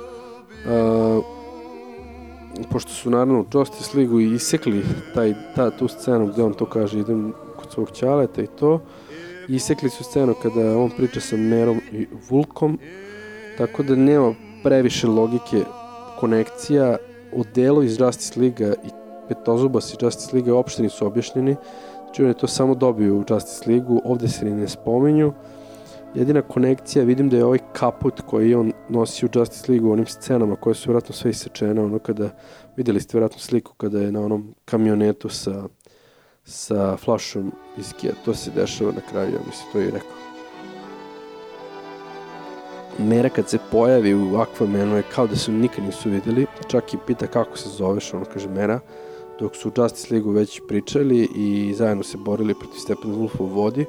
pošto 2.71 2.91
su 2.91 3.09
naravno 3.09 3.39
u 3.39 3.45
Justice 3.53 3.97
League-u 3.97 4.19
isekli 4.19 4.85
taj, 5.13 5.33
ta, 5.55 5.71
tu 5.71 5.87
scenu 5.87 6.27
gde 6.27 6.43
on 6.43 6.53
to 6.53 6.65
kaže 6.65 6.99
idem 6.99 7.33
kod 7.55 7.71
svog 7.71 7.91
ćaleta 7.91 8.41
i 8.41 8.47
to 8.47 8.81
isekli 9.47 9.89
su 9.89 10.03
scenu 10.03 10.33
kada 10.41 10.77
on 10.77 10.89
priča 10.89 11.19
sa 11.19 11.37
Merom 11.37 11.81
i 11.91 12.07
Vulkom 12.29 12.79
tako 13.57 13.83
da 13.83 13.95
nema 13.95 14.33
previše 14.63 15.07
logike 15.07 15.63
konekcija. 16.19 16.97
U 17.35 17.43
delu 17.55 17.83
iz 17.83 17.99
Justice 17.99 18.39
Liga 18.39 18.67
i 18.67 18.89
Petozubas 19.27 19.93
i 19.93 19.97
Justice 20.01 20.35
Liga 20.35 20.53
uopšte 20.53 20.83
nisu 20.83 21.07
objašnjeni. 21.07 21.55
Znači 22.03 22.23
on 22.23 22.27
je 22.27 22.33
to 22.33 22.47
samo 22.47 22.75
dobio 22.75 23.15
u 23.15 23.23
Justice 23.29 23.69
Ligu 23.71 24.01
ovde 24.05 24.27
se 24.27 24.45
ni 24.45 24.51
ne 24.51 24.67
spominju 24.67 25.33
jedina 26.15 26.41
konekcija, 26.41 27.05
vidim 27.05 27.29
da 27.29 27.37
je 27.37 27.45
ovaj 27.45 27.59
kaput 27.73 28.21
koji 28.21 28.55
on 28.55 28.71
nosi 28.89 29.25
u 29.25 29.29
Justice 29.33 29.71
League 29.71 29.89
u 29.89 29.91
onim 29.91 30.05
scenama 30.05 30.55
koje 30.55 30.73
su 30.73 30.89
vjerojatno 30.89 31.15
sve 31.15 31.31
isečene, 31.31 31.81
ono 31.81 31.99
kada, 31.99 32.29
videli 32.75 33.01
ste 33.01 33.17
vjerojatno 33.17 33.39
sliku 33.39 33.73
kada 33.73 33.99
je 33.99 34.11
na 34.11 34.21
onom 34.21 34.55
kamionetu 34.65 35.29
sa, 35.29 35.63
sa 36.43 36.97
flašom 36.97 37.51
viskija, 37.77 38.13
to 38.25 38.33
se 38.33 38.51
dešava 38.55 38.91
na 38.91 39.01
kraju, 39.11 39.33
ja 39.33 39.39
mislim, 39.47 39.71
to 39.71 39.79
je 39.79 39.87
i 39.87 39.91
rekao. 39.91 40.23
Mera 42.99 43.29
kad 43.29 43.49
se 43.49 43.57
pojavi 43.71 44.13
u 44.13 44.31
Aquamanu 44.31 44.95
je 44.95 45.03
kao 45.15 45.27
da 45.27 45.35
se 45.35 45.51
nikad 45.51 45.83
nisu 45.83 46.09
videli, 46.09 46.45
čak 46.67 46.93
i 46.93 46.97
pita 47.07 47.27
kako 47.27 47.57
se 47.57 47.69
zoveš, 47.69 48.13
ono 48.13 48.25
kaže 48.25 48.49
Mera, 48.49 48.79
dok 49.39 49.55
su 49.55 49.69
u 49.69 49.71
Justice 49.77 50.13
League 50.13 50.31
već 50.31 50.61
pričali 50.67 51.29
i 51.35 51.73
zajedno 51.73 52.03
se 52.03 52.17
borili 52.17 52.53
protiv 52.53 52.77
Steppenwolfa 52.77 53.41
u 53.41 53.45
vodi, 53.45 53.85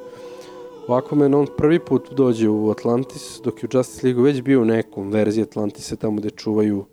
Men 1.11 1.33
on 1.33 1.47
prvi 1.57 1.79
put 1.79 2.13
dođe 2.13 2.49
u 2.49 2.69
Atlantis, 2.69 3.41
dok 3.43 3.63
je 3.63 3.67
u 3.67 3.77
Justice 3.77 4.07
League 4.07 4.23
već 4.23 4.41
bio 4.41 4.61
u 4.61 4.65
nekom 4.65 5.09
verziji 5.09 5.43
Atlantisa 5.43 5.95
tamo 5.95 6.15
gde 6.15 6.29
čuvaju 6.29 6.77
uh, 6.77 6.85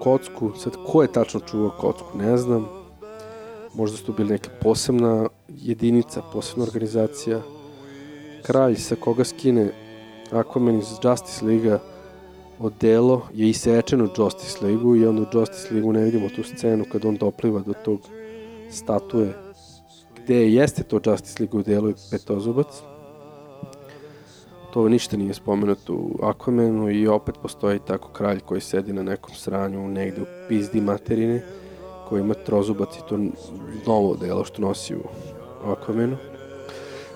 kocku. 0.00 0.50
Sad, 0.58 0.76
ko 0.86 1.02
je 1.02 1.12
tačno 1.12 1.40
čuvao 1.40 1.70
kocku, 1.80 2.18
ne 2.18 2.36
znam. 2.36 2.68
Možda 3.74 3.96
su 3.96 4.04
to 4.04 4.12
bili 4.12 4.30
neka 4.30 4.50
posebna 4.62 5.28
jedinica, 5.48 6.22
posebna 6.32 6.64
organizacija. 6.64 7.40
Kralj 8.42 8.76
sa 8.76 8.96
koga 8.96 9.24
skine 9.24 9.72
Aquaman 10.30 10.78
iz 10.78 10.86
Justice 11.04 11.44
League-a 11.44 11.78
odelo 12.58 13.22
je 13.34 13.48
isečen 13.48 14.02
u 14.02 14.08
Justice 14.18 14.66
League-u 14.66 14.96
i 14.96 15.06
onda 15.06 15.22
u 15.22 15.38
Justice 15.38 15.74
League-u 15.74 15.92
ne 15.92 16.04
vidimo 16.04 16.28
tu 16.36 16.42
scenu 16.42 16.84
kad 16.92 17.04
on 17.04 17.16
dopliva 17.16 17.60
do 17.60 17.72
tog 17.84 18.00
statue 18.70 19.32
gde 20.30 20.52
jeste 20.52 20.82
to 20.82 21.00
Justice 21.06 21.42
League 21.42 21.60
u 21.60 21.62
delu 21.62 21.92
petozubac. 22.10 22.66
To 24.72 24.88
ništa 24.88 25.16
nije 25.16 25.34
spomenuto 25.34 25.94
u 25.94 26.18
Aquamanu 26.22 26.90
i 26.90 27.06
opet 27.06 27.34
postoji 27.42 27.78
tako 27.86 28.08
kralj 28.08 28.40
koji 28.40 28.60
sedi 28.60 28.92
na 28.92 29.02
nekom 29.02 29.34
sranju 29.34 29.88
negde 29.88 30.22
u 30.22 30.26
pizdi 30.48 30.80
materine 30.80 31.42
koji 32.08 32.20
ima 32.20 32.34
trozubac 32.34 32.96
i 32.96 33.08
to 33.08 33.18
novo 33.86 34.16
delo 34.16 34.44
što 34.44 34.62
nosi 34.62 34.94
u 34.94 35.02
Aquamanu 35.66 36.16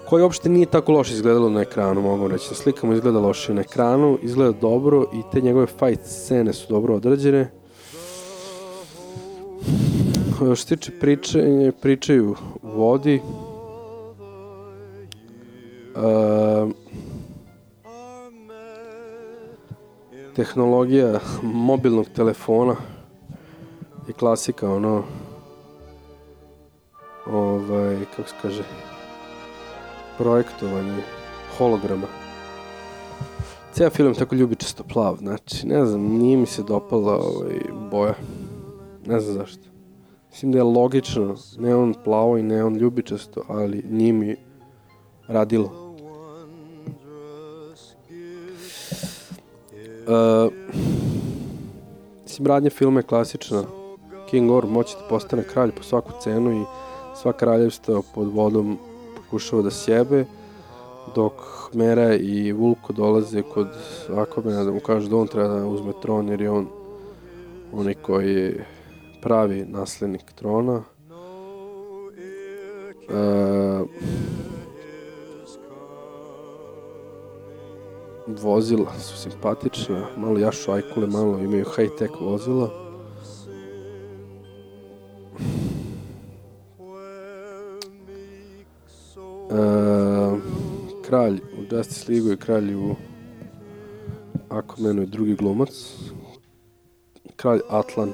koji 0.09 0.23
uopšte 0.23 0.49
nije 0.49 0.67
tako 0.67 0.93
loše 0.93 1.15
izgledalo 1.15 1.51
na 1.51 1.61
ekranu, 1.61 2.03
mogu 2.03 2.29
reći. 2.29 2.49
Na 2.51 2.57
slikama 2.57 2.95
izgleda 2.95 3.19
loše 3.19 3.55
na 3.55 3.61
ekranu, 3.61 4.19
izgleda 4.23 4.53
dobro 4.61 5.05
i 5.13 5.23
te 5.33 5.41
njegove 5.41 5.67
fight 5.67 6.07
scene 6.07 6.53
su 6.53 6.67
dobro 6.69 6.95
odrađene 6.95 7.51
što 10.37 10.57
se 10.57 10.67
tiče 10.67 10.93
priče, 11.01 11.73
pričaju 11.81 12.37
vodi. 12.63 13.21
Uh, 15.95 16.71
tehnologija 20.37 21.21
mobilnog 21.43 22.07
telefona 22.15 22.77
je 24.09 24.13
klasika, 24.13 24.71
ono, 24.71 25.03
ovaj, 27.27 27.97
kako 28.17 28.29
se 28.29 28.35
kaže, 28.43 28.63
projektovanje 30.19 31.03
holograma. 31.59 32.07
Cijel 33.73 33.91
film 33.91 34.15
tako 34.15 34.35
ljubičasto 34.35 34.83
plav, 34.83 35.17
znači, 35.19 35.67
ne 35.67 35.87
znam, 35.87 36.01
nije 36.01 36.37
mi 36.37 36.47
se 36.47 36.63
dopala 36.63 37.15
ovaj, 37.15 37.61
boja. 37.91 38.15
Ne 39.07 39.21
znam 39.21 39.35
zašto. 39.35 39.74
Mislim 40.35 40.53
da 40.53 40.59
je 40.59 40.65
logično, 40.65 41.37
ne 41.59 41.77
on 41.77 41.95
plavo 42.05 42.39
i 42.39 42.43
ne 42.43 42.65
on 42.65 42.77
ljubičasto, 42.77 43.43
ali 43.49 43.85
njimi 43.91 44.37
radilo. 45.29 45.95
Uh, 50.07 50.53
mislim, 52.23 52.47
radnje 52.47 52.71
filma 52.71 53.01
je 53.01 53.05
klasična. 53.05 53.65
King 54.31 54.51
Or 54.51 54.67
moći 54.67 54.97
da 55.01 55.09
postane 55.09 55.43
kralj 55.43 55.71
po 55.71 55.83
svaku 55.83 56.13
cenu 56.23 56.53
i 56.53 56.65
sva 57.23 57.33
kraljevstva 57.33 58.03
pod 58.15 58.29
vodom 58.33 58.79
pokušava 59.17 59.63
da 59.63 59.71
sjebe, 59.71 60.25
dok 61.15 61.33
Mera 61.73 62.15
i 62.15 62.53
Vulko 62.53 62.93
dolaze 62.93 63.43
kod 63.43 63.69
Aquamena 64.09 64.65
da 64.65 64.73
mu 64.73 64.81
kažu 64.81 65.09
da 65.09 65.17
on 65.17 65.27
treba 65.27 65.49
da 65.49 65.67
uzme 65.67 65.93
tron 66.03 66.29
jer 66.29 66.41
je 66.41 66.51
on 66.51 66.67
onaj 67.73 67.95
koji 67.95 68.35
je 68.35 68.67
pravi 69.25 69.65
naslednik 69.69 70.33
trona. 70.35 70.83
E, 73.09 73.85
vozila 78.27 78.93
su 79.01 79.17
simpatična, 79.17 80.07
malo 80.17 80.39
jašu 80.39 80.73
ajkule, 80.73 81.07
malo 81.07 81.39
imaju 81.39 81.65
high-tech 81.77 82.21
vozila. 82.21 82.71
E, 89.51 89.65
kralj 91.07 91.35
u 91.35 91.77
Justice 91.77 92.13
League 92.13 92.33
i 92.33 92.37
kralj 92.37 92.75
u 92.75 92.95
Aquamanu 94.49 95.01
je 95.01 95.07
drugi 95.07 95.35
glumac. 95.35 95.97
Kralj 97.37 97.61
Atlan 97.69 98.13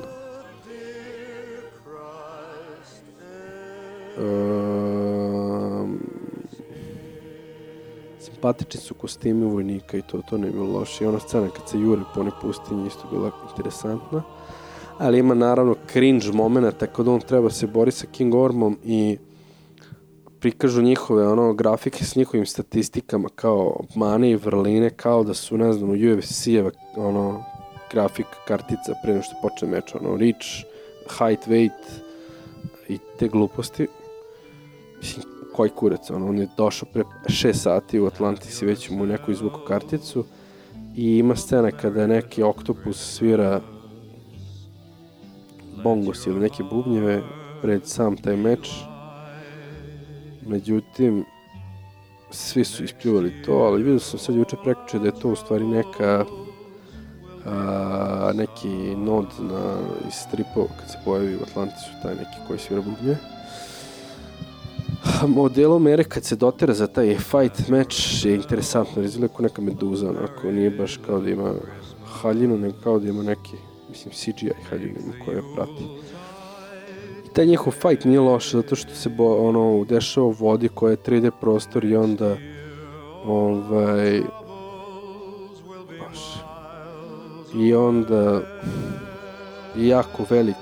simpatični 8.40 8.80
su 8.80 8.94
kostimi 8.94 9.46
vojnika 9.46 9.96
i 9.96 10.02
to, 10.02 10.22
to 10.30 10.38
ne 10.38 10.50
bilo 10.50 10.78
loše. 10.78 11.04
I 11.04 11.06
ona 11.06 11.18
scena 11.18 11.48
kad 11.48 11.68
se 11.68 11.78
jure 11.78 12.02
po 12.14 12.20
one 12.20 12.30
pustinji 12.42 12.86
isto 12.86 13.08
bila 13.12 13.30
interesantna. 13.48 14.22
Ali 14.98 15.18
ima 15.18 15.34
naravno 15.34 15.74
cringe 15.92 16.32
momenta 16.32 16.86
kad 16.86 17.08
on 17.08 17.20
treba 17.20 17.50
se 17.50 17.66
bori 17.66 17.90
sa 17.90 18.06
King 18.06 18.34
Ormom 18.34 18.78
i 18.84 19.18
prikažu 20.40 20.82
njihove 20.82 21.28
ono 21.28 21.52
grafike 21.52 22.04
s 22.04 22.16
njihovim 22.16 22.46
statistikama 22.46 23.28
kao 23.34 23.80
mane 23.96 24.30
i 24.30 24.36
vrline 24.36 24.90
kao 24.90 25.24
da 25.24 25.34
su 25.34 25.58
ne 25.58 25.72
znam 25.72 25.90
UFC-eva 25.90 26.70
ono 26.96 27.44
grafik 27.92 28.26
kartica 28.46 28.92
pre 29.02 29.12
nego 29.12 29.22
što 29.22 29.34
počne 29.42 29.68
meč 29.68 29.94
ono 29.94 30.16
reach, 30.16 30.46
height, 31.18 31.46
weight 31.48 32.00
i 32.88 32.98
te 33.18 33.28
gluposti 33.28 33.86
mislim, 35.00 35.39
koji 35.60 35.70
kurac, 35.70 36.10
on, 36.10 36.22
on 36.22 36.38
je 36.38 36.48
došao 36.56 36.88
pre 36.92 37.02
6 37.26 37.52
sati 37.52 38.00
u 38.00 38.06
Atlantis 38.06 38.62
i 38.62 38.66
već 38.66 38.90
mu 38.90 39.06
neko 39.06 39.30
izvuku 39.30 39.60
karticu 39.68 40.24
i 40.96 41.18
ima 41.18 41.36
scena 41.36 41.70
kada 41.70 42.06
neki 42.06 42.42
oktopus 42.42 43.16
svira 43.16 43.60
bongos 45.82 46.26
ili 46.26 46.40
neke 46.40 46.62
bubnjeve 46.70 47.22
pred 47.62 47.86
sam 47.86 48.16
taj 48.16 48.36
meč. 48.36 48.70
Međutim, 50.46 51.24
svi 52.30 52.64
su 52.64 52.84
ispljuvali 52.84 53.42
to, 53.42 53.52
ali 53.52 53.82
vidio 53.82 53.98
sam 53.98 54.18
sad 54.18 54.36
juče 54.36 54.56
preključe 54.64 54.98
da 54.98 55.06
je 55.06 55.20
to 55.20 55.28
u 55.28 55.36
stvari 55.36 55.66
neka 55.66 56.24
a, 57.46 58.32
neki 58.34 58.96
nod 58.96 59.26
na, 59.40 59.76
iz 60.08 60.14
stripova 60.14 60.66
kad 60.80 60.90
se 60.90 60.98
pojavi 61.04 61.36
u 61.36 61.42
Atlantisu, 61.42 61.90
taj 62.02 62.14
neki 62.14 62.36
koji 62.46 62.58
svira 62.58 62.82
bubnje. 62.82 63.16
Modelo 65.26 65.78
mere 65.78 66.04
kad 66.04 66.24
se 66.24 66.36
dotera 66.36 66.74
za 66.74 66.86
taj 66.86 67.16
fight 67.18 67.68
meč 67.68 68.24
je 68.24 68.34
interesantno, 68.34 69.02
izgleda 69.02 69.34
kao 69.34 69.42
neka 69.42 69.62
meduza, 69.62 70.08
onako, 70.08 70.50
nije 70.52 70.70
baš 70.70 70.96
kao 71.06 71.20
da 71.20 71.30
ima 71.30 71.54
haljinu, 72.06 72.58
nego 72.58 72.74
kao 72.82 72.98
da 72.98 73.08
ima 73.08 73.22
neki, 73.22 73.56
mislim, 73.88 74.14
CGI 74.14 74.50
haljinu 74.70 75.12
koja 75.24 75.42
prati. 75.54 75.84
I 77.26 77.28
taj 77.32 77.46
njihov 77.46 77.72
fight 77.72 78.04
nije 78.04 78.20
loš, 78.20 78.52
zato 78.52 78.76
što 78.76 78.94
se 78.94 79.08
bo, 79.08 79.48
ono, 79.48 79.84
dešava 79.84 80.26
u 80.26 80.30
vodi 80.30 80.68
koja 80.68 80.90
je 80.90 80.96
3D 80.96 81.30
prostor 81.40 81.84
i 81.84 81.96
onda 81.96 82.36
ovaj 83.24 84.22
baš 86.00 86.42
i 87.54 87.74
onda 87.74 88.40
jako 89.76 90.24
velik 90.30 90.56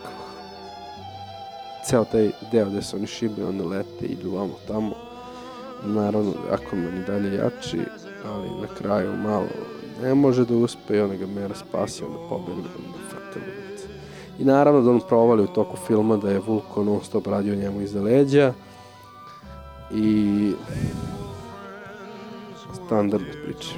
ceo 1.88 2.04
taj 2.04 2.30
deo 2.52 2.70
gde 2.70 2.82
se 2.82 2.96
oni 2.96 3.06
šibaju, 3.06 3.48
onda 3.48 3.64
lete, 3.64 4.06
idu 4.06 4.30
vamo 4.30 4.54
tamo. 4.66 4.94
Naravno, 5.84 6.32
Aquaman 6.50 7.00
i 7.00 7.06
dalje 7.06 7.34
jači, 7.34 7.80
ali 8.24 8.48
na 8.60 8.66
kraju 8.78 9.16
malo 9.16 9.48
ne 10.02 10.14
može 10.14 10.44
da 10.44 10.56
uspe 10.56 10.96
i 10.96 11.00
onda 11.00 11.16
ga 11.16 11.26
mera 11.26 11.54
spasi, 11.54 12.04
onda 12.04 12.18
pobegne, 12.28 12.70
onda 12.78 12.98
frka 13.10 13.40
I 14.38 14.44
naravno 14.44 14.80
da 14.80 14.90
on 14.90 15.00
provali 15.08 15.42
u 15.42 15.46
toku 15.46 15.76
filma 15.86 16.16
da 16.16 16.30
je 16.30 16.38
Vulko 16.38 16.84
non 16.84 17.00
stop 17.04 17.26
radio 17.26 17.54
njemu 17.54 17.80
iza 17.80 18.00
leđa 18.00 18.52
i 19.94 20.52
standardne 22.86 23.32
priče. 23.44 23.74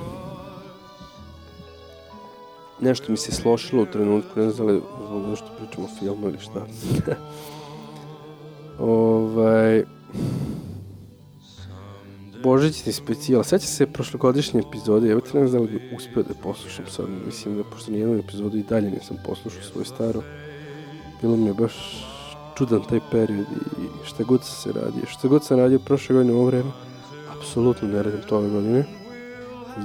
Nešto 2.80 3.12
mi 3.12 3.16
se 3.16 3.32
slošilo 3.32 3.82
u 3.82 3.86
trenutku, 3.86 4.40
ne 4.40 4.50
znam 4.50 4.66
da 4.66 4.72
li 4.72 4.82
zbog 5.06 5.26
zašto 5.30 5.46
pričamo 5.58 5.86
o 5.86 5.98
filmu 5.98 6.28
ili 6.28 6.38
šta. 6.38 6.66
ovaj... 8.80 9.84
Božićni 12.42 12.92
specijal. 12.92 13.44
Sveća 13.44 13.66
se 13.66 13.86
prošlogodišnje 13.86 14.62
epizode, 14.68 15.08
ja 15.08 15.18
ne 15.34 15.46
znam 15.46 15.66
da 15.66 15.72
bi 15.72 15.90
uspio 15.96 16.22
da 16.22 16.34
poslušam 16.42 16.84
sad. 16.86 17.06
Mislim 17.26 17.56
da 17.56 17.64
pošto 17.64 17.92
nijednu 17.92 18.18
epizodu 18.18 18.56
i 18.56 18.62
dalje 18.62 18.90
nisam 18.90 19.16
poslušao 19.26 19.62
svoju 19.62 19.84
staru. 19.84 20.22
Bilo 21.22 21.36
mi 21.36 21.46
je 21.46 21.54
baš 21.54 22.06
čudan 22.58 22.82
taj 22.88 23.00
period 23.10 23.46
i 23.78 24.06
šta 24.06 24.24
god 24.24 24.44
se 24.44 24.72
radi. 24.72 25.06
Šta 25.06 25.28
god 25.28 25.44
sam 25.44 25.58
radio 25.58 25.78
prošle 25.78 26.14
godine 26.14 26.32
u 26.32 26.36
ovo 26.36 26.46
vreme, 26.46 26.70
apsolutno 27.38 27.88
ne 27.88 28.02
radim 28.02 28.20
to 28.28 28.36
ove 28.36 28.48
godine. 28.48 28.84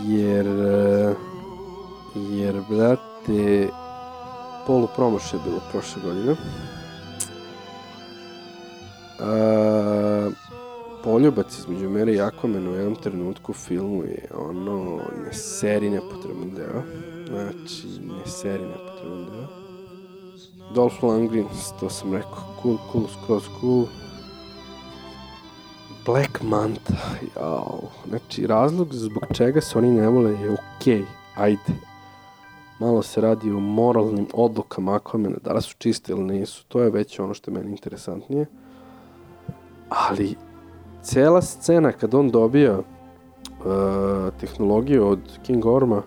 Jer, 0.06 0.46
jer, 2.16 2.56
brate, 2.70 3.70
polu 4.68 4.88
promoše 4.96 5.38
je 5.38 5.42
bilo 5.46 5.60
prošle 5.72 6.02
godine. 6.02 6.36
A, 9.20 10.30
poljubac 11.04 11.58
između 11.60 11.90
mene 11.90 12.14
i 12.14 12.22
Aquamena 12.22 12.70
u 12.70 12.74
jednom 12.74 12.96
trenutku 12.96 13.54
filmu 13.54 14.04
je 14.04 14.28
ono 14.38 15.00
ne 15.26 15.34
seri 15.34 15.90
nepotreban 15.90 16.52
deo. 16.56 16.82
Znači, 17.28 17.88
ne 17.88 18.32
seri 18.32 18.64
nepotreban 18.64 19.26
deo. 19.26 19.66
Dolph 20.74 21.04
Lundgren, 21.04 21.46
to 21.80 21.90
sam 21.90 22.14
rekao, 22.14 22.44
cool, 22.62 22.78
cool, 22.92 23.06
skroz 23.08 23.44
cool. 23.60 23.86
Black 26.06 26.42
Manta, 26.42 26.94
jao. 27.36 27.82
Znači, 28.08 28.48
razlog 28.48 28.94
zbog 28.94 29.24
čega 29.34 29.62
se 29.62 29.78
oni 29.78 29.92
ne 29.92 30.08
vole 30.08 30.32
je 30.32 30.52
okej, 30.52 31.02
okay, 31.02 31.06
ajde. 31.36 31.74
Malo 32.80 33.02
se 33.04 33.22
radi 33.22 33.52
o 33.52 33.60
moralnim 33.60 34.28
odlukama 34.34 35.00
Aquamena, 35.00 35.38
da 35.44 35.54
li 35.54 35.62
su 35.62 35.76
čiste 35.78 36.12
ili 36.12 36.24
nisu, 36.24 36.66
to 36.68 36.82
je 36.82 36.90
već 36.90 37.20
ono 37.20 37.34
što 37.34 37.52
je 37.52 37.58
meni 37.58 37.72
interesantnije. 37.72 38.46
Ali, 39.90 40.36
cela 41.02 41.42
scena 41.42 41.92
kad 41.92 42.14
on 42.14 42.30
dobija 42.30 42.80
uh, 42.80 42.86
tehnologiju 44.40 45.08
od 45.08 45.20
King 45.44 45.66
Orma, 45.66 46.02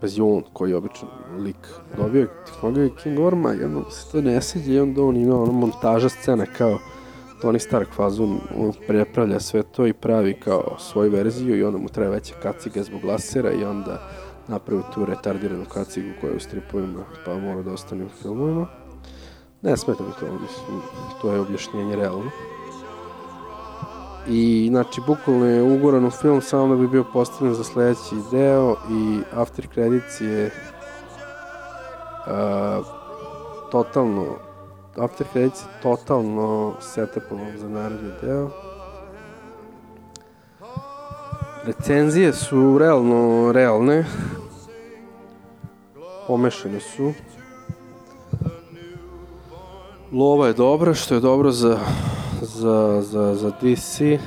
pazi 0.00 0.20
on 0.20 0.42
koji 0.52 0.70
je 0.70 0.76
običan 0.76 1.08
lik 1.38 1.68
dobio 1.96 2.28
tehnologiju 2.46 2.94
King 3.02 3.20
Orma 3.20 3.54
i 3.54 3.64
onda 3.64 3.90
se 3.90 4.12
to 4.12 4.20
ne 4.20 4.42
sviđa 4.42 4.72
i 4.72 4.80
onda 4.80 5.02
on 5.02 5.16
ima 5.16 5.42
ono 5.42 5.52
montaža 5.52 6.08
scena 6.08 6.46
kao 6.58 6.78
Tony 7.42 7.58
Stark 7.58 7.88
fazun, 7.94 8.40
on 8.58 8.72
prepravlja 8.86 9.40
sve 9.40 9.62
to 9.62 9.86
i 9.86 9.92
pravi 9.92 10.40
kao 10.40 10.76
svoju 10.78 11.10
verziju 11.10 11.58
i 11.58 11.64
onda 11.64 11.78
mu 11.78 11.88
treba 11.88 12.10
veća 12.10 12.34
kaciga 12.42 12.82
zbog 12.82 13.04
lasera 13.04 13.52
i 13.52 13.64
onda 13.64 14.10
napravi 14.48 14.82
tu 14.94 15.04
retardiranu 15.04 15.64
kacigu 15.64 16.08
koja 16.20 16.30
je 16.30 16.36
u 16.36 16.40
stripovima 16.40 17.04
pa 17.24 17.38
mora 17.38 17.62
da 17.62 17.72
ostane 17.72 18.04
u 18.04 18.08
filmovima. 18.08 18.85
Ne 19.62 19.76
smeta 19.76 20.02
mi 20.02 20.12
to, 20.20 20.26
mislim, 20.26 20.80
to 21.22 21.32
je 21.32 21.40
objašnjenje 21.40 21.96
realno. 21.96 22.30
I, 24.28 24.66
znači, 24.70 25.00
bukvalno 25.06 25.46
je 25.46 25.62
ugoran 25.62 26.04
u 26.04 26.10
film 26.10 26.40
samo 26.40 26.74
da 26.74 26.80
bi 26.80 26.88
bio 26.88 27.04
postavljen 27.12 27.54
za 27.54 27.64
sledeći 27.64 28.14
deo 28.30 28.76
i 28.90 29.20
After 29.34 29.68
Credits 29.74 30.20
je 30.20 30.50
uh, 32.26 32.86
totalno 33.70 34.24
After 34.96 35.26
Credits 35.32 35.62
je 35.62 35.80
totalno 35.82 36.74
setupovan 36.80 37.58
za 37.58 37.68
naredni 37.68 38.10
deo. 38.22 38.50
Recenzije 41.64 42.32
su 42.32 42.78
realno 42.78 43.52
realne. 43.52 44.04
Pomešane 46.26 46.80
su. 46.80 47.12
Lova 50.16 50.46
je 50.46 50.52
dobra, 50.52 50.94
što 50.94 51.14
je 51.14 51.20
dobro 51.20 51.50
za, 51.52 51.78
za, 52.42 53.02
za, 53.02 53.34
za 53.34 53.50
DC. 53.50 54.00
E, 54.00 54.18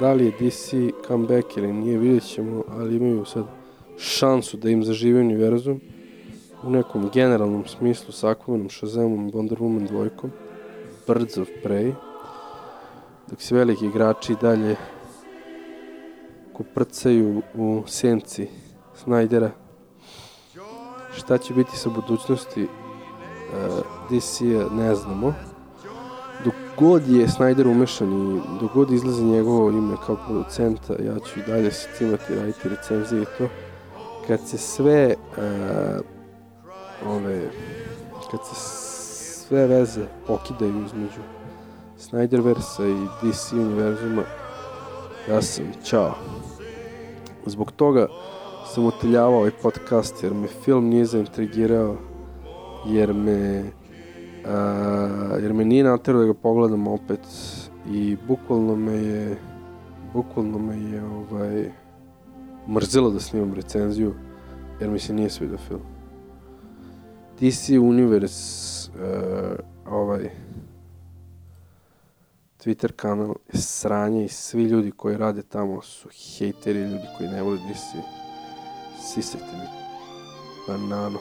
da 0.00 0.12
li 0.12 0.24
je 0.24 0.32
DC 0.40 0.74
comeback 1.06 1.56
ili 1.56 1.72
nije, 1.72 1.98
vidjet 1.98 2.24
ćemo, 2.24 2.64
ali 2.70 2.96
imaju 2.96 3.24
sad 3.24 3.44
šansu 3.98 4.56
da 4.56 4.70
im 4.70 4.84
zažive 4.84 5.20
univerzum 5.20 5.80
u 6.62 6.70
nekom 6.70 7.10
generalnom 7.14 7.66
smislu 7.66 8.12
sa 8.12 8.34
Aquamanom, 8.34 8.70
Shazamom, 8.70 9.32
Wonder 9.32 9.58
Woman 9.58 9.86
dvojkom, 9.86 10.30
Birds 11.06 11.38
of 11.38 11.48
Prey, 11.64 11.92
dok 13.30 13.42
se 13.42 13.54
veliki 13.54 13.86
igrači 13.86 14.36
dalje 14.40 14.76
kuprcaju 16.52 17.42
u 17.54 17.82
senci 17.86 18.48
Snydera. 19.04 19.67
Šta 21.18 21.38
će 21.38 21.54
biti 21.54 21.76
sa 21.76 21.90
budućnosti 21.90 22.62
uh, 22.62 22.68
DC-a 24.10 24.74
ne 24.74 24.94
znamo. 24.94 25.34
Dok 26.44 26.54
god 26.76 27.08
je 27.08 27.26
Snyder 27.26 27.66
umešan 27.66 28.12
i 28.12 28.40
dok 28.60 28.74
god 28.74 28.90
izlazi 28.90 29.24
njegovo 29.24 29.70
ime 29.70 29.96
kao 30.06 30.16
producenta, 30.26 30.92
ja 30.92 31.18
ću 31.18 31.40
i 31.40 31.42
dalje 31.46 31.72
se 31.72 31.88
cimati, 31.96 32.34
raditi 32.34 32.68
recenzije 32.68 33.22
i 33.22 33.38
to 33.38 33.48
kad 34.26 34.40
se 34.48 34.58
sve 34.58 35.14
uh, 35.36 36.04
ove 37.06 37.50
kad 38.30 38.40
se 38.46 38.54
sve 38.54 39.66
veze 39.66 40.06
pokidaju 40.26 40.84
između 40.86 41.20
Snyderversa 41.98 42.84
i 42.88 43.28
DC 43.28 43.52
univerzuma 43.52 44.22
ja 45.28 45.42
sam 45.42 45.64
čao 45.84 46.14
zbog 47.46 47.72
toga 47.72 48.06
sam 48.74 48.86
uteljavao 48.86 49.36
ovaj 49.38 49.50
podcast 49.62 50.22
jer 50.22 50.34
me 50.34 50.46
film 50.46 50.88
nije 50.88 51.04
zaintrigirao 51.04 51.96
jer 52.86 53.14
me 53.14 53.60
uh, 54.44 55.42
jer 55.42 55.52
me 55.52 55.64
nije 55.64 55.84
naterao 55.84 56.20
da 56.20 56.26
ga 56.26 56.34
pogledam 56.34 56.86
opet 56.86 57.20
i 57.90 58.16
bukvalno 58.28 58.76
me 58.76 58.92
je 58.92 59.36
bukvalno 60.12 60.58
me 60.58 60.80
je 60.80 61.04
ovaj 61.04 61.70
mrzelo 62.68 63.10
da 63.10 63.20
snimam 63.20 63.54
recenziju, 63.54 64.14
jer 64.80 64.90
mi 64.90 64.98
se 64.98 65.14
nije 65.14 65.30
svidio 65.30 65.58
film. 65.58 65.80
DC 67.40 67.68
Universe, 67.68 68.90
uh, 68.94 69.92
ovaj, 69.92 70.30
Twitter 72.64 72.92
kanal 72.92 73.34
je 73.52 73.60
sranje 73.60 74.24
i 74.24 74.28
svi 74.28 74.64
ljudi 74.64 74.90
koji 74.90 75.16
rade 75.16 75.42
tamo 75.42 75.82
su 75.82 76.08
hejteri, 76.08 76.80
ljudi 76.80 77.04
koji 77.18 77.28
ne 77.28 77.42
vole 77.42 77.56
DC. 77.56 77.96
Sisajte 79.02 79.46
mi 79.52 79.66
banano. 80.68 81.18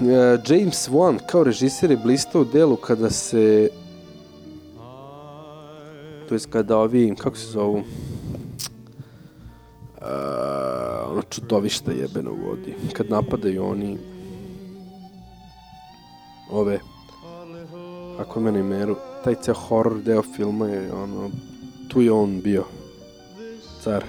Uh, 0.00 0.40
James 0.46 0.88
Wan 0.88 1.18
kao 1.26 1.44
režiser 1.44 1.90
je 1.90 1.96
blistao 1.96 2.40
u 2.40 2.44
delu 2.44 2.76
kada 2.76 3.10
se 3.10 3.68
to 6.28 6.34
je 6.34 6.40
kada 6.50 6.78
ovi, 6.78 7.14
kako 7.18 7.36
se 7.36 7.46
zovu, 7.46 7.82
čudovišta 11.32 11.92
jebeno 11.92 12.30
vodi. 12.30 12.74
Kad 12.92 13.10
napadaju 13.10 13.64
oni 13.64 13.98
ove 16.50 16.78
ako 18.18 18.40
mene 18.40 18.60
i 18.60 18.62
meru, 18.62 18.96
taj 19.24 19.34
ceo 19.42 19.54
horror 19.54 20.02
deo 20.02 20.22
filma 20.22 20.68
je 20.68 20.92
ono, 20.92 21.30
tu 21.88 22.02
je 22.02 22.12
on 22.12 22.40
bio, 22.40 22.64
car. 23.82 24.04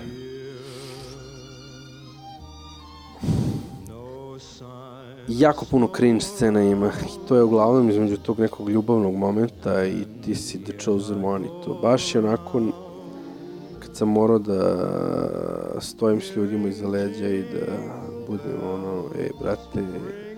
Jako 5.27 5.65
puno 5.65 5.87
cringe 5.95 6.21
scena 6.21 6.61
ima 6.61 6.87
i 6.87 7.27
to 7.27 7.35
je 7.35 7.43
uglavnom 7.43 7.89
između 7.89 8.17
tog 8.17 8.39
nekog 8.39 8.69
ljubavnog 8.69 9.15
momenta 9.15 9.85
i 9.85 10.05
ti 10.25 10.35
si 10.35 10.63
the 10.63 10.73
chosen 10.79 11.25
one 11.25 11.45
i 11.45 11.65
to 11.65 11.79
baš 11.81 12.15
je 12.15 12.19
onako 12.19 12.61
kad 13.79 13.95
sam 13.95 14.09
morao 14.09 14.39
da 14.39 14.85
stojim 15.81 16.21
s 16.21 16.35
ljudima 16.35 16.67
iza 16.67 16.87
leđa 16.87 17.27
i 17.27 17.41
da 17.41 17.65
budem 18.27 18.69
ono, 18.73 19.03
ej 19.19 19.29
brate, 19.41 19.81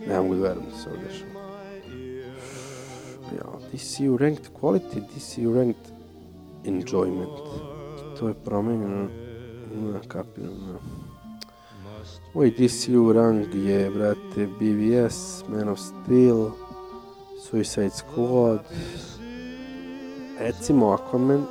ne 0.08 0.22
mogu 0.22 0.36
da 0.36 0.42
verujem 0.42 0.66
da 0.70 0.78
se 0.78 0.90
ovo. 0.90 1.36
Ja, 3.36 3.60
DCU 3.74 4.18
ranked 4.18 4.50
quality, 4.62 5.02
DCU 5.02 5.54
ranked 5.54 5.92
enjoyment. 6.66 7.40
To 8.20 8.28
je 8.28 8.34
promenjeno 8.34 9.08
na 9.94 10.00
kapinu, 10.08 10.52
na 10.52 10.78
Moj 12.34 12.52
DCU 12.52 13.14
rang 13.14 13.56
je, 13.56 13.90
brate, 13.92 14.48
BVS, 14.60 15.44
Man 15.48 15.70
of 15.70 15.80
Steel, 15.80 16.52
Suicide 17.50 17.90
Squad, 17.90 18.60
recimo 20.40 20.92
Aquaman, 20.92 21.46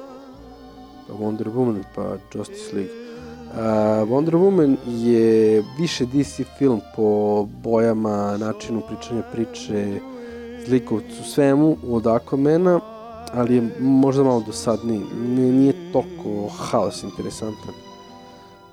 pa 1.09 1.15
Wonder 1.15 1.49
Woman, 1.49 1.85
pa 1.95 2.17
Justice 2.35 2.77
League. 2.77 2.93
Uh, 3.55 4.09
Wonder 4.09 4.35
Woman 4.35 4.77
je 4.87 5.65
više 5.79 6.07
DC 6.07 6.41
film 6.59 6.81
po 6.97 7.43
bojama, 7.63 8.37
načinu 8.37 8.83
pričanja 8.89 9.23
priče, 9.33 10.01
zlikovcu, 10.67 11.25
svemu 11.35 11.77
od 11.89 12.07
Aquamana, 12.07 12.81
ali 13.33 13.55
je 13.55 13.71
možda 13.81 14.23
malo 14.23 14.43
dosadniji. 14.47 15.01
Nije, 15.37 15.93
toliko 15.93 16.49
haos 16.49 17.03
interesantan. 17.03 17.94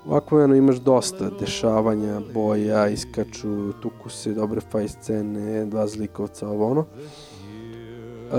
Ovako 0.06 0.40
jedno 0.40 0.56
imaš 0.56 0.76
dosta 0.76 1.30
dešavanja, 1.40 2.20
boja, 2.34 2.88
iskaču, 2.88 3.72
tuku 3.82 4.08
se, 4.08 4.32
dobre 4.34 4.60
faj 4.60 4.88
scene, 4.88 5.64
dva 5.66 5.86
zlikovca, 5.86 6.48
ovo 6.48 6.70
ono. 6.70 6.80
Uh, 6.80 8.38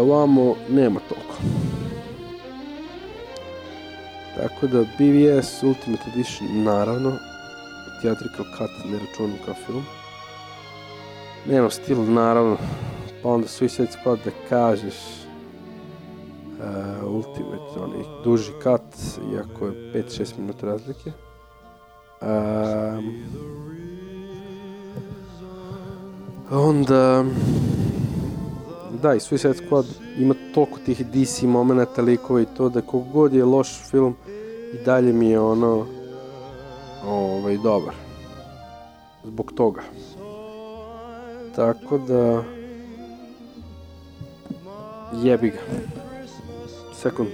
ovamo 0.00 0.54
nema 0.70 1.00
toliko. 1.08 1.34
Tako 4.36 4.66
da 4.66 4.80
BVS 4.80 5.62
Ultimate 5.62 6.02
Edition 6.14 6.62
naravno, 6.64 7.12
Theatrical 8.00 8.44
Cut 8.58 8.90
ne 8.90 8.98
računam 8.98 9.38
kao 9.44 9.54
film. 9.66 9.84
Nema 11.48 11.70
stil 11.70 12.12
naravno, 12.12 12.56
pa 13.22 13.28
onda 13.28 13.48
Suicide 13.48 13.88
Squad 13.88 14.18
da 14.24 14.30
kažeš, 14.48 14.94
uh, 16.62 17.14
Ultimate, 17.14 17.80
onaj 17.80 18.04
duži 18.24 18.52
kat, 18.62 18.82
iako 19.32 19.66
je 19.66 19.92
5-6 19.94 20.38
minuta 20.38 20.66
razlike. 20.66 21.12
Um, 22.20 23.24
onda 26.50 27.24
da, 29.02 29.14
i 29.14 29.20
Suicide 29.20 29.54
Squad 29.54 29.84
ima 30.18 30.34
toliko 30.54 30.78
tih 30.86 31.06
DC 31.06 31.42
momenta, 31.42 32.02
likova 32.02 32.40
i 32.40 32.46
to 32.56 32.68
da 32.68 32.80
kogod 32.80 33.34
je 33.34 33.44
loš 33.44 33.68
film 33.90 34.14
i 34.74 34.84
dalje 34.84 35.12
mi 35.12 35.28
je 35.28 35.40
ono 35.40 35.86
ovaj, 37.06 37.56
dobar. 37.56 37.94
Zbog 39.24 39.52
toga. 39.56 39.82
Tako 41.56 41.98
da 41.98 42.42
jebi 45.22 45.50
ga 45.50 46.01
sekund. 47.02 47.28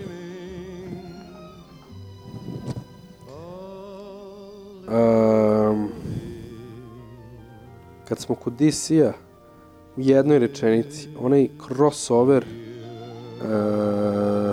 Um, 4.88 5.88
kad 8.08 8.18
smo 8.18 8.34
kod 8.34 8.52
DC-a, 8.52 9.12
u 9.96 10.00
jednoj 10.00 10.38
rečenici, 10.38 11.08
onaj 11.20 11.48
crossover 11.66 12.44
uh, 12.44 12.48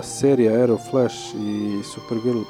serija 0.04 0.52
Arrow 0.52 0.90
Flash 0.90 1.34
i 1.34 1.80
Supergirl 1.94 2.40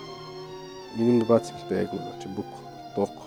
vidim 0.98 1.20
da 1.20 1.24
bacim 1.24 1.56
peglu, 1.68 1.98
znači 1.98 2.28
bukvalno, 2.28 2.68
toliko. 2.94 3.22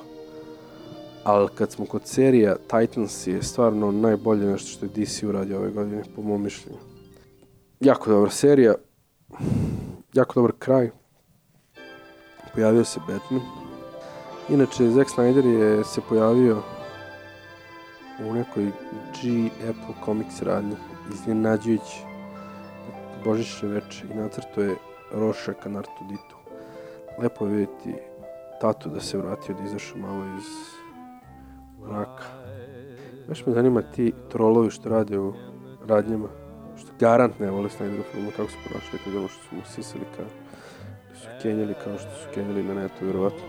Ali 1.23 1.49
kad 1.55 1.71
smo 1.71 1.85
kod 1.85 2.01
serija, 2.05 2.55
Titans 2.55 3.27
je 3.27 3.43
stvarno 3.43 3.91
najbolje 3.91 4.45
nešto 4.45 4.69
što 4.69 4.85
je 4.85 4.91
DC 4.95 5.23
uradio 5.23 5.57
ove 5.57 5.71
godine, 5.71 6.03
po 6.15 6.21
mom 6.21 6.43
mišljenju. 6.43 6.77
Jako 7.79 8.09
dobra 8.09 8.31
serija, 8.31 8.75
jako 10.13 10.33
dobar 10.33 10.51
kraj. 10.59 10.89
Pojavio 12.53 12.83
se 12.83 12.99
Batman. 12.99 13.41
Inače, 14.49 14.89
Zack 14.89 15.09
Snyder 15.09 15.45
je 15.45 15.83
se 15.83 16.01
pojavio 16.09 16.63
u 18.29 18.33
nekoj 18.33 18.63
G 18.63 19.49
Apple 19.69 19.95
Comics 20.05 20.41
radnji, 20.41 20.75
iznenađujući 21.11 22.03
Božićne 23.23 23.69
veče 23.69 24.05
i 24.11 24.15
nacrto 24.15 24.61
je 24.61 24.75
Rošaka 25.11 25.69
na 25.69 25.79
Artuditu. 25.79 26.35
Lepo 27.21 27.45
je 27.45 27.51
vidjeti 27.51 27.95
tatu 28.61 28.89
da 28.89 28.99
se 28.99 29.17
vratio, 29.17 29.55
da 29.55 29.63
izašao 29.63 29.97
malo 29.97 30.23
iz 30.37 30.45
mraka. 31.81 32.23
Baš 33.27 33.45
me 33.45 33.53
zanima 33.53 33.81
ti 33.81 34.13
trolovi 34.29 34.71
što 34.71 34.89
rade 34.89 35.19
u 35.19 35.33
radnjama 35.87 36.27
što 36.79 36.91
garant 36.99 37.39
ne 37.39 37.51
vole 37.51 37.69
Snyderu 37.69 38.03
filmu, 38.11 38.31
kako 38.37 38.51
su 38.51 38.57
ponašali 38.67 38.99
kad 39.03 39.15
ono 39.15 39.27
što 39.27 39.43
su 39.49 39.55
mu 39.55 39.61
sisali 39.65 40.03
kao, 40.15 40.25
da 41.09 41.15
su 41.19 41.27
kenjali 41.41 41.73
kao 41.83 41.97
što 41.97 42.09
su 42.09 42.27
kenjali 42.33 42.63
na 42.63 42.73
netu, 42.73 43.05
vjerovatno. 43.05 43.45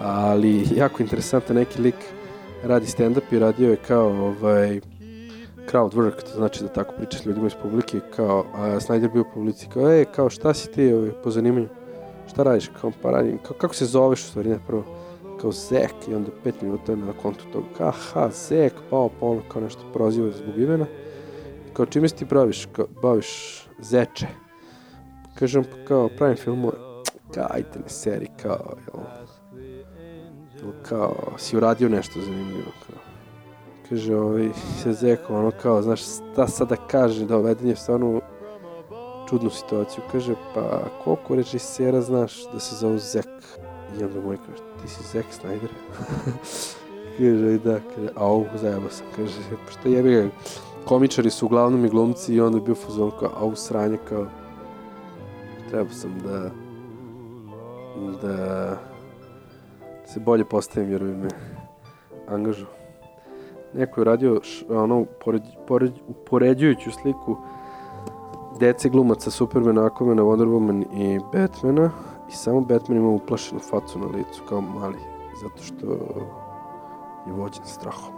Ali 0.00 0.64
jako 0.76 1.02
interesantan 1.02 1.56
neki 1.56 1.82
lik 1.82 1.94
radi 2.62 2.86
stand-up 2.86 3.32
i 3.32 3.38
radio 3.38 3.70
je 3.70 3.76
kao 3.76 4.08
ovaj, 4.08 4.80
crowd 5.70 5.94
work, 5.94 6.22
to 6.22 6.36
znači 6.36 6.62
da 6.62 6.68
tako 6.68 6.94
priča 6.96 7.18
s 7.18 7.26
ljudima 7.26 7.46
iz 7.46 7.54
publike, 7.62 8.00
kao, 8.16 8.44
a 8.54 8.80
Snyder 8.80 9.12
bio 9.12 9.22
u 9.22 9.34
publici, 9.34 9.66
kao, 9.74 9.92
e, 9.92 10.04
kao, 10.04 10.30
šta 10.30 10.54
si 10.54 10.72
ti 10.72 10.92
ovaj, 10.92 11.10
po 11.24 11.30
zanimanju? 11.30 11.68
Šta 12.28 12.42
radiš? 12.42 12.70
Kao, 12.80 12.92
pa 13.02 13.10
radim, 13.10 13.38
kao, 13.38 13.56
kako 13.56 13.74
se 13.74 13.86
zoveš 13.86 14.20
u 14.20 14.26
stvari, 14.26 14.48
ne, 14.48 14.58
prvo, 14.66 14.84
kao 15.40 15.52
Zek 15.52 15.94
i 16.08 16.14
onda 16.14 16.30
pet 16.44 16.62
minuta 16.62 16.96
na 16.96 17.12
kontu 17.22 17.44
toga, 17.52 17.66
aha, 17.78 18.30
Zek, 18.30 18.72
pao, 18.90 19.10
pa 19.20 19.26
ono, 19.26 19.40
kao 19.48 19.62
nešto 19.62 19.82
proziva 19.92 20.30
zbog 20.32 20.58
imena 20.58 20.86
kao 21.72 21.86
čime 21.86 22.08
se 22.08 22.16
ti 22.16 22.24
baviš, 22.24 22.68
kao, 22.72 22.86
baviš 23.02 23.62
zeče. 23.78 24.26
Kažem, 25.34 25.64
pa 25.64 25.84
kao, 25.88 26.08
pravim 26.16 26.36
filmove. 26.36 26.76
Kao, 27.34 27.46
ajte 27.50 27.78
ne 27.78 27.88
seri, 27.88 28.26
kao, 28.42 28.74
jel, 28.86 29.04
jel, 30.56 30.72
kao, 30.88 31.14
si 31.38 31.56
uradio 31.56 31.88
nešto 31.88 32.20
zanimljivo, 32.20 32.72
kao. 32.86 32.98
Kaže, 33.88 34.16
ovaj, 34.16 34.48
se 34.82 34.92
zeko, 34.92 35.34
ono, 35.34 35.50
kao, 35.62 35.82
znaš, 35.82 36.00
šta 36.00 36.46
sada 36.46 36.76
kaže, 36.76 37.26
da 37.26 37.36
oveden 37.36 37.68
je 37.68 37.76
stvarno 37.76 38.20
čudnu 39.28 39.50
situaciju. 39.50 40.04
Kaže, 40.12 40.34
pa 40.54 40.82
koliko 41.04 41.34
režisera 41.34 42.00
znaš 42.00 42.52
da 42.52 42.60
se 42.60 42.76
zovu 42.76 42.98
Zek? 42.98 43.26
I 44.00 44.04
onda 44.04 44.20
moj 44.20 44.36
kaže, 44.36 44.62
ti 44.82 44.88
si 44.88 45.02
Zek 45.12 45.26
Snyder? 45.42 45.68
kaže, 47.18 47.58
da, 47.58 47.80
kaže, 47.94 48.08
au, 48.14 48.44
zajeba 48.54 48.90
sam. 48.90 49.06
Kaže, 49.16 49.34
pa 49.66 49.72
šta 49.72 49.88
jebi 49.88 50.14
ga, 50.14 50.28
komičari 50.84 51.30
su 51.30 51.46
uglavnom 51.46 51.84
i 51.84 51.88
glumci 51.88 52.34
i 52.34 52.40
onda 52.40 52.58
je 52.58 52.62
bio 52.62 52.74
fuzon 52.74 53.10
kao, 53.20 53.30
a 53.40 53.44
u 53.44 53.56
sranje 53.56 53.98
kao, 54.08 54.26
treba 55.70 55.90
sam 55.90 56.18
da 56.24 56.50
da 58.22 58.76
se 60.06 60.20
bolje 60.20 60.44
postavim 60.44 60.90
jer 60.90 61.04
bi 61.04 61.14
me 61.14 61.28
angažu. 62.28 62.66
Neko 63.74 64.00
je 64.00 64.04
radio 64.04 64.40
š, 64.42 64.64
ono, 64.68 65.04
pored, 65.24 65.42
pored, 65.68 65.92
upoređujuću 66.08 66.90
sliku 66.90 67.36
dece 68.60 68.88
glumaca 68.88 69.30
Supermana, 69.30 69.90
Aquamana, 69.90 70.22
Wonder 70.22 70.46
Woman 70.46 70.84
i 70.94 71.20
Batmana 71.32 71.90
i 72.28 72.32
samo 72.32 72.60
Batman 72.60 72.98
ima 72.98 73.08
uplašenu 73.08 73.60
facu 73.60 73.98
na 73.98 74.06
licu 74.06 74.42
kao 74.48 74.60
mali 74.60 74.98
zato 75.42 75.62
što 75.62 75.86
je 77.26 77.32
vođen 77.32 77.64
strahom. 77.64 78.14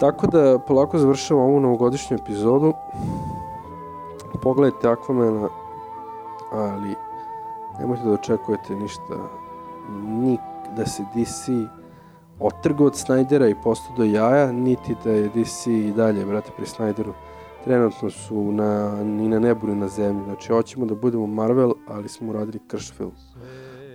Tako 0.00 0.26
da 0.26 0.58
polako 0.58 0.98
završavamo 0.98 1.46
ovu 1.46 1.60
novogodišnju 1.60 2.16
epizodu. 2.16 2.72
Pogledajte 4.42 4.88
Aquamana, 4.88 5.48
ali 6.52 6.94
nemojte 7.80 8.04
da 8.04 8.12
očekujete 8.12 8.74
ništa 8.74 9.14
ni 10.06 10.38
da 10.76 10.86
se 10.86 11.02
DC 11.02 11.48
otrgo 12.40 12.84
od 12.84 12.92
Snydera 12.92 13.50
i 13.50 13.62
postao 13.62 13.96
do 13.96 14.04
jaja, 14.04 14.52
niti 14.52 14.94
da 15.04 15.10
je 15.10 15.28
DC 15.28 15.66
i 15.66 15.92
dalje, 15.96 16.26
brate, 16.26 16.50
pri 16.56 16.66
Snyderu. 16.66 17.12
Trenutno 17.64 18.10
su 18.10 18.52
na, 18.52 19.02
ni 19.04 19.28
na 19.28 19.38
nebu 19.38 19.66
ni 19.66 19.74
na 19.74 19.88
zemlji. 19.88 20.24
Znači, 20.24 20.52
hoćemo 20.52 20.86
da 20.86 20.94
budemo 20.94 21.26
Marvel, 21.26 21.72
ali 21.88 22.08
smo 22.08 22.30
uradili 22.30 22.58
krš 22.66 22.92
film. 22.92 23.12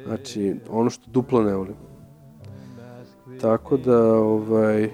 Znači, 0.06 0.56
ono 0.70 0.90
što 0.90 1.12
duplo 1.12 1.44
ne 1.44 1.56
volim. 1.56 1.76
Tako 3.42 3.78
da, 3.78 4.14
ovaj, 4.14 4.90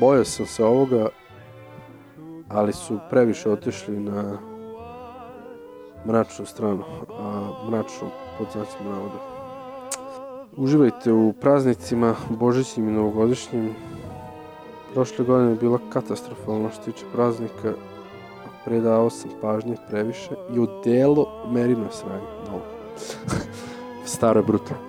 bojao 0.00 0.24
sam 0.24 0.46
se 0.46 0.64
ovoga, 0.64 1.08
ali 2.48 2.72
su 2.72 2.98
previše 3.10 3.50
otišli 3.50 4.00
na 4.00 4.38
mračnu 6.06 6.46
stranu, 6.46 6.82
a 7.18 7.50
mračnu 7.68 8.08
pod 8.38 8.46
znacima 8.52 8.90
navoda. 8.90 9.30
Uživajte 10.56 11.12
u 11.12 11.32
praznicima, 11.32 12.14
božićnim 12.28 12.88
i 12.88 12.92
novogodišnjim. 12.92 13.74
Prošle 14.94 15.24
godine 15.24 15.50
je 15.50 15.56
bila 15.56 15.78
katastrofalna 15.92 16.70
što 16.70 16.84
tiče 16.84 17.04
praznika. 17.12 17.72
Predao 18.64 19.10
sam 19.10 19.30
pažnje 19.40 19.76
previše 19.90 20.30
i 20.54 20.58
u 20.58 20.66
delu 20.84 21.26
merino 21.52 21.90
sranje. 21.90 22.26
Novo. 22.46 22.62
Staro 24.14 24.40
je 24.40 24.44
brutalno. 24.44 24.82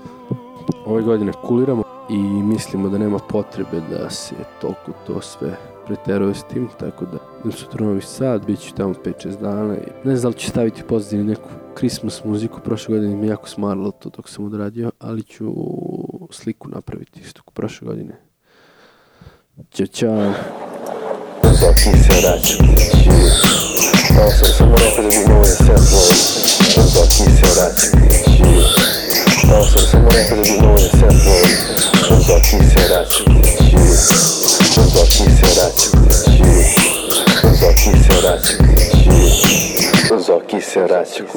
Ove 0.85 1.01
godine 1.01 1.31
kuliramo 1.47 1.90
i 2.11 2.43
mislimo 2.43 2.89
da 2.89 2.97
nema 2.97 3.19
potrebe 3.19 3.81
da 3.89 4.09
se 4.09 4.35
toliko 4.61 4.91
to 5.07 5.21
sve 5.21 5.57
preteruje 5.87 6.35
s 6.35 6.43
tim, 6.43 6.69
tako 6.79 7.05
da 7.05 7.17
idem 7.39 7.51
sutra 7.51 7.83
u 7.85 7.87
Novi 7.87 8.01
Sad, 8.01 8.45
bit 8.45 8.59
ću 8.59 8.73
tamo 8.73 8.93
5-6 8.93 9.41
dana 9.41 9.75
i 9.75 10.07
ne 10.07 10.15
znam 10.15 10.31
da 10.31 10.35
li 10.35 10.41
ću 10.41 10.49
staviti 10.49 10.83
pozadini 10.83 11.23
neku 11.23 11.49
Christmas 11.77 12.23
muziku, 12.23 12.59
prošle 12.59 12.95
godine 12.95 13.15
mi 13.15 13.27
jako 13.27 13.49
smaralo 13.49 13.91
to 13.91 14.09
dok 14.09 14.29
sam 14.29 14.45
odradio, 14.45 14.91
ali 14.99 15.23
ću 15.23 15.53
sliku 16.31 16.69
napraviti 16.69 17.19
isto 17.19 17.41
kao 17.41 17.51
prošle 17.53 17.87
godine. 17.87 18.21
Ćao, 19.73 19.87
čao. 19.87 20.33
Zoki 21.43 21.97
se 22.03 22.27
račun 22.27 22.67
Kao 24.15 24.29
sam 24.29 24.47
samo 24.57 24.75
rekao 24.75 25.03
da 25.03 25.09
bi 25.09 25.33
mogo 25.33 25.39
da 25.39 25.45
se 25.45 25.61
upload 29.43 29.47
Zoki 29.47 29.47
se 29.47 29.47
račun 29.47 29.49
Kao 29.49 29.63
sam 29.63 29.81
samo 29.91 30.09
rekao 30.09 30.37
da 30.37 30.43
bi 30.43 30.51
mogo 30.61 30.73
da 30.73 30.89
se 30.89 31.05
upload 31.05 31.47
Zoki 32.27 32.65
se 32.69 32.87
račun 32.93 33.43
Zoki 34.93 35.23
se 35.35 35.61
račun 35.61 35.99
Zoki 37.59 37.91
se 38.03 38.21
račun 38.21 38.67
Zoki 40.27 40.61
se 40.61 40.87
račun 40.87 41.27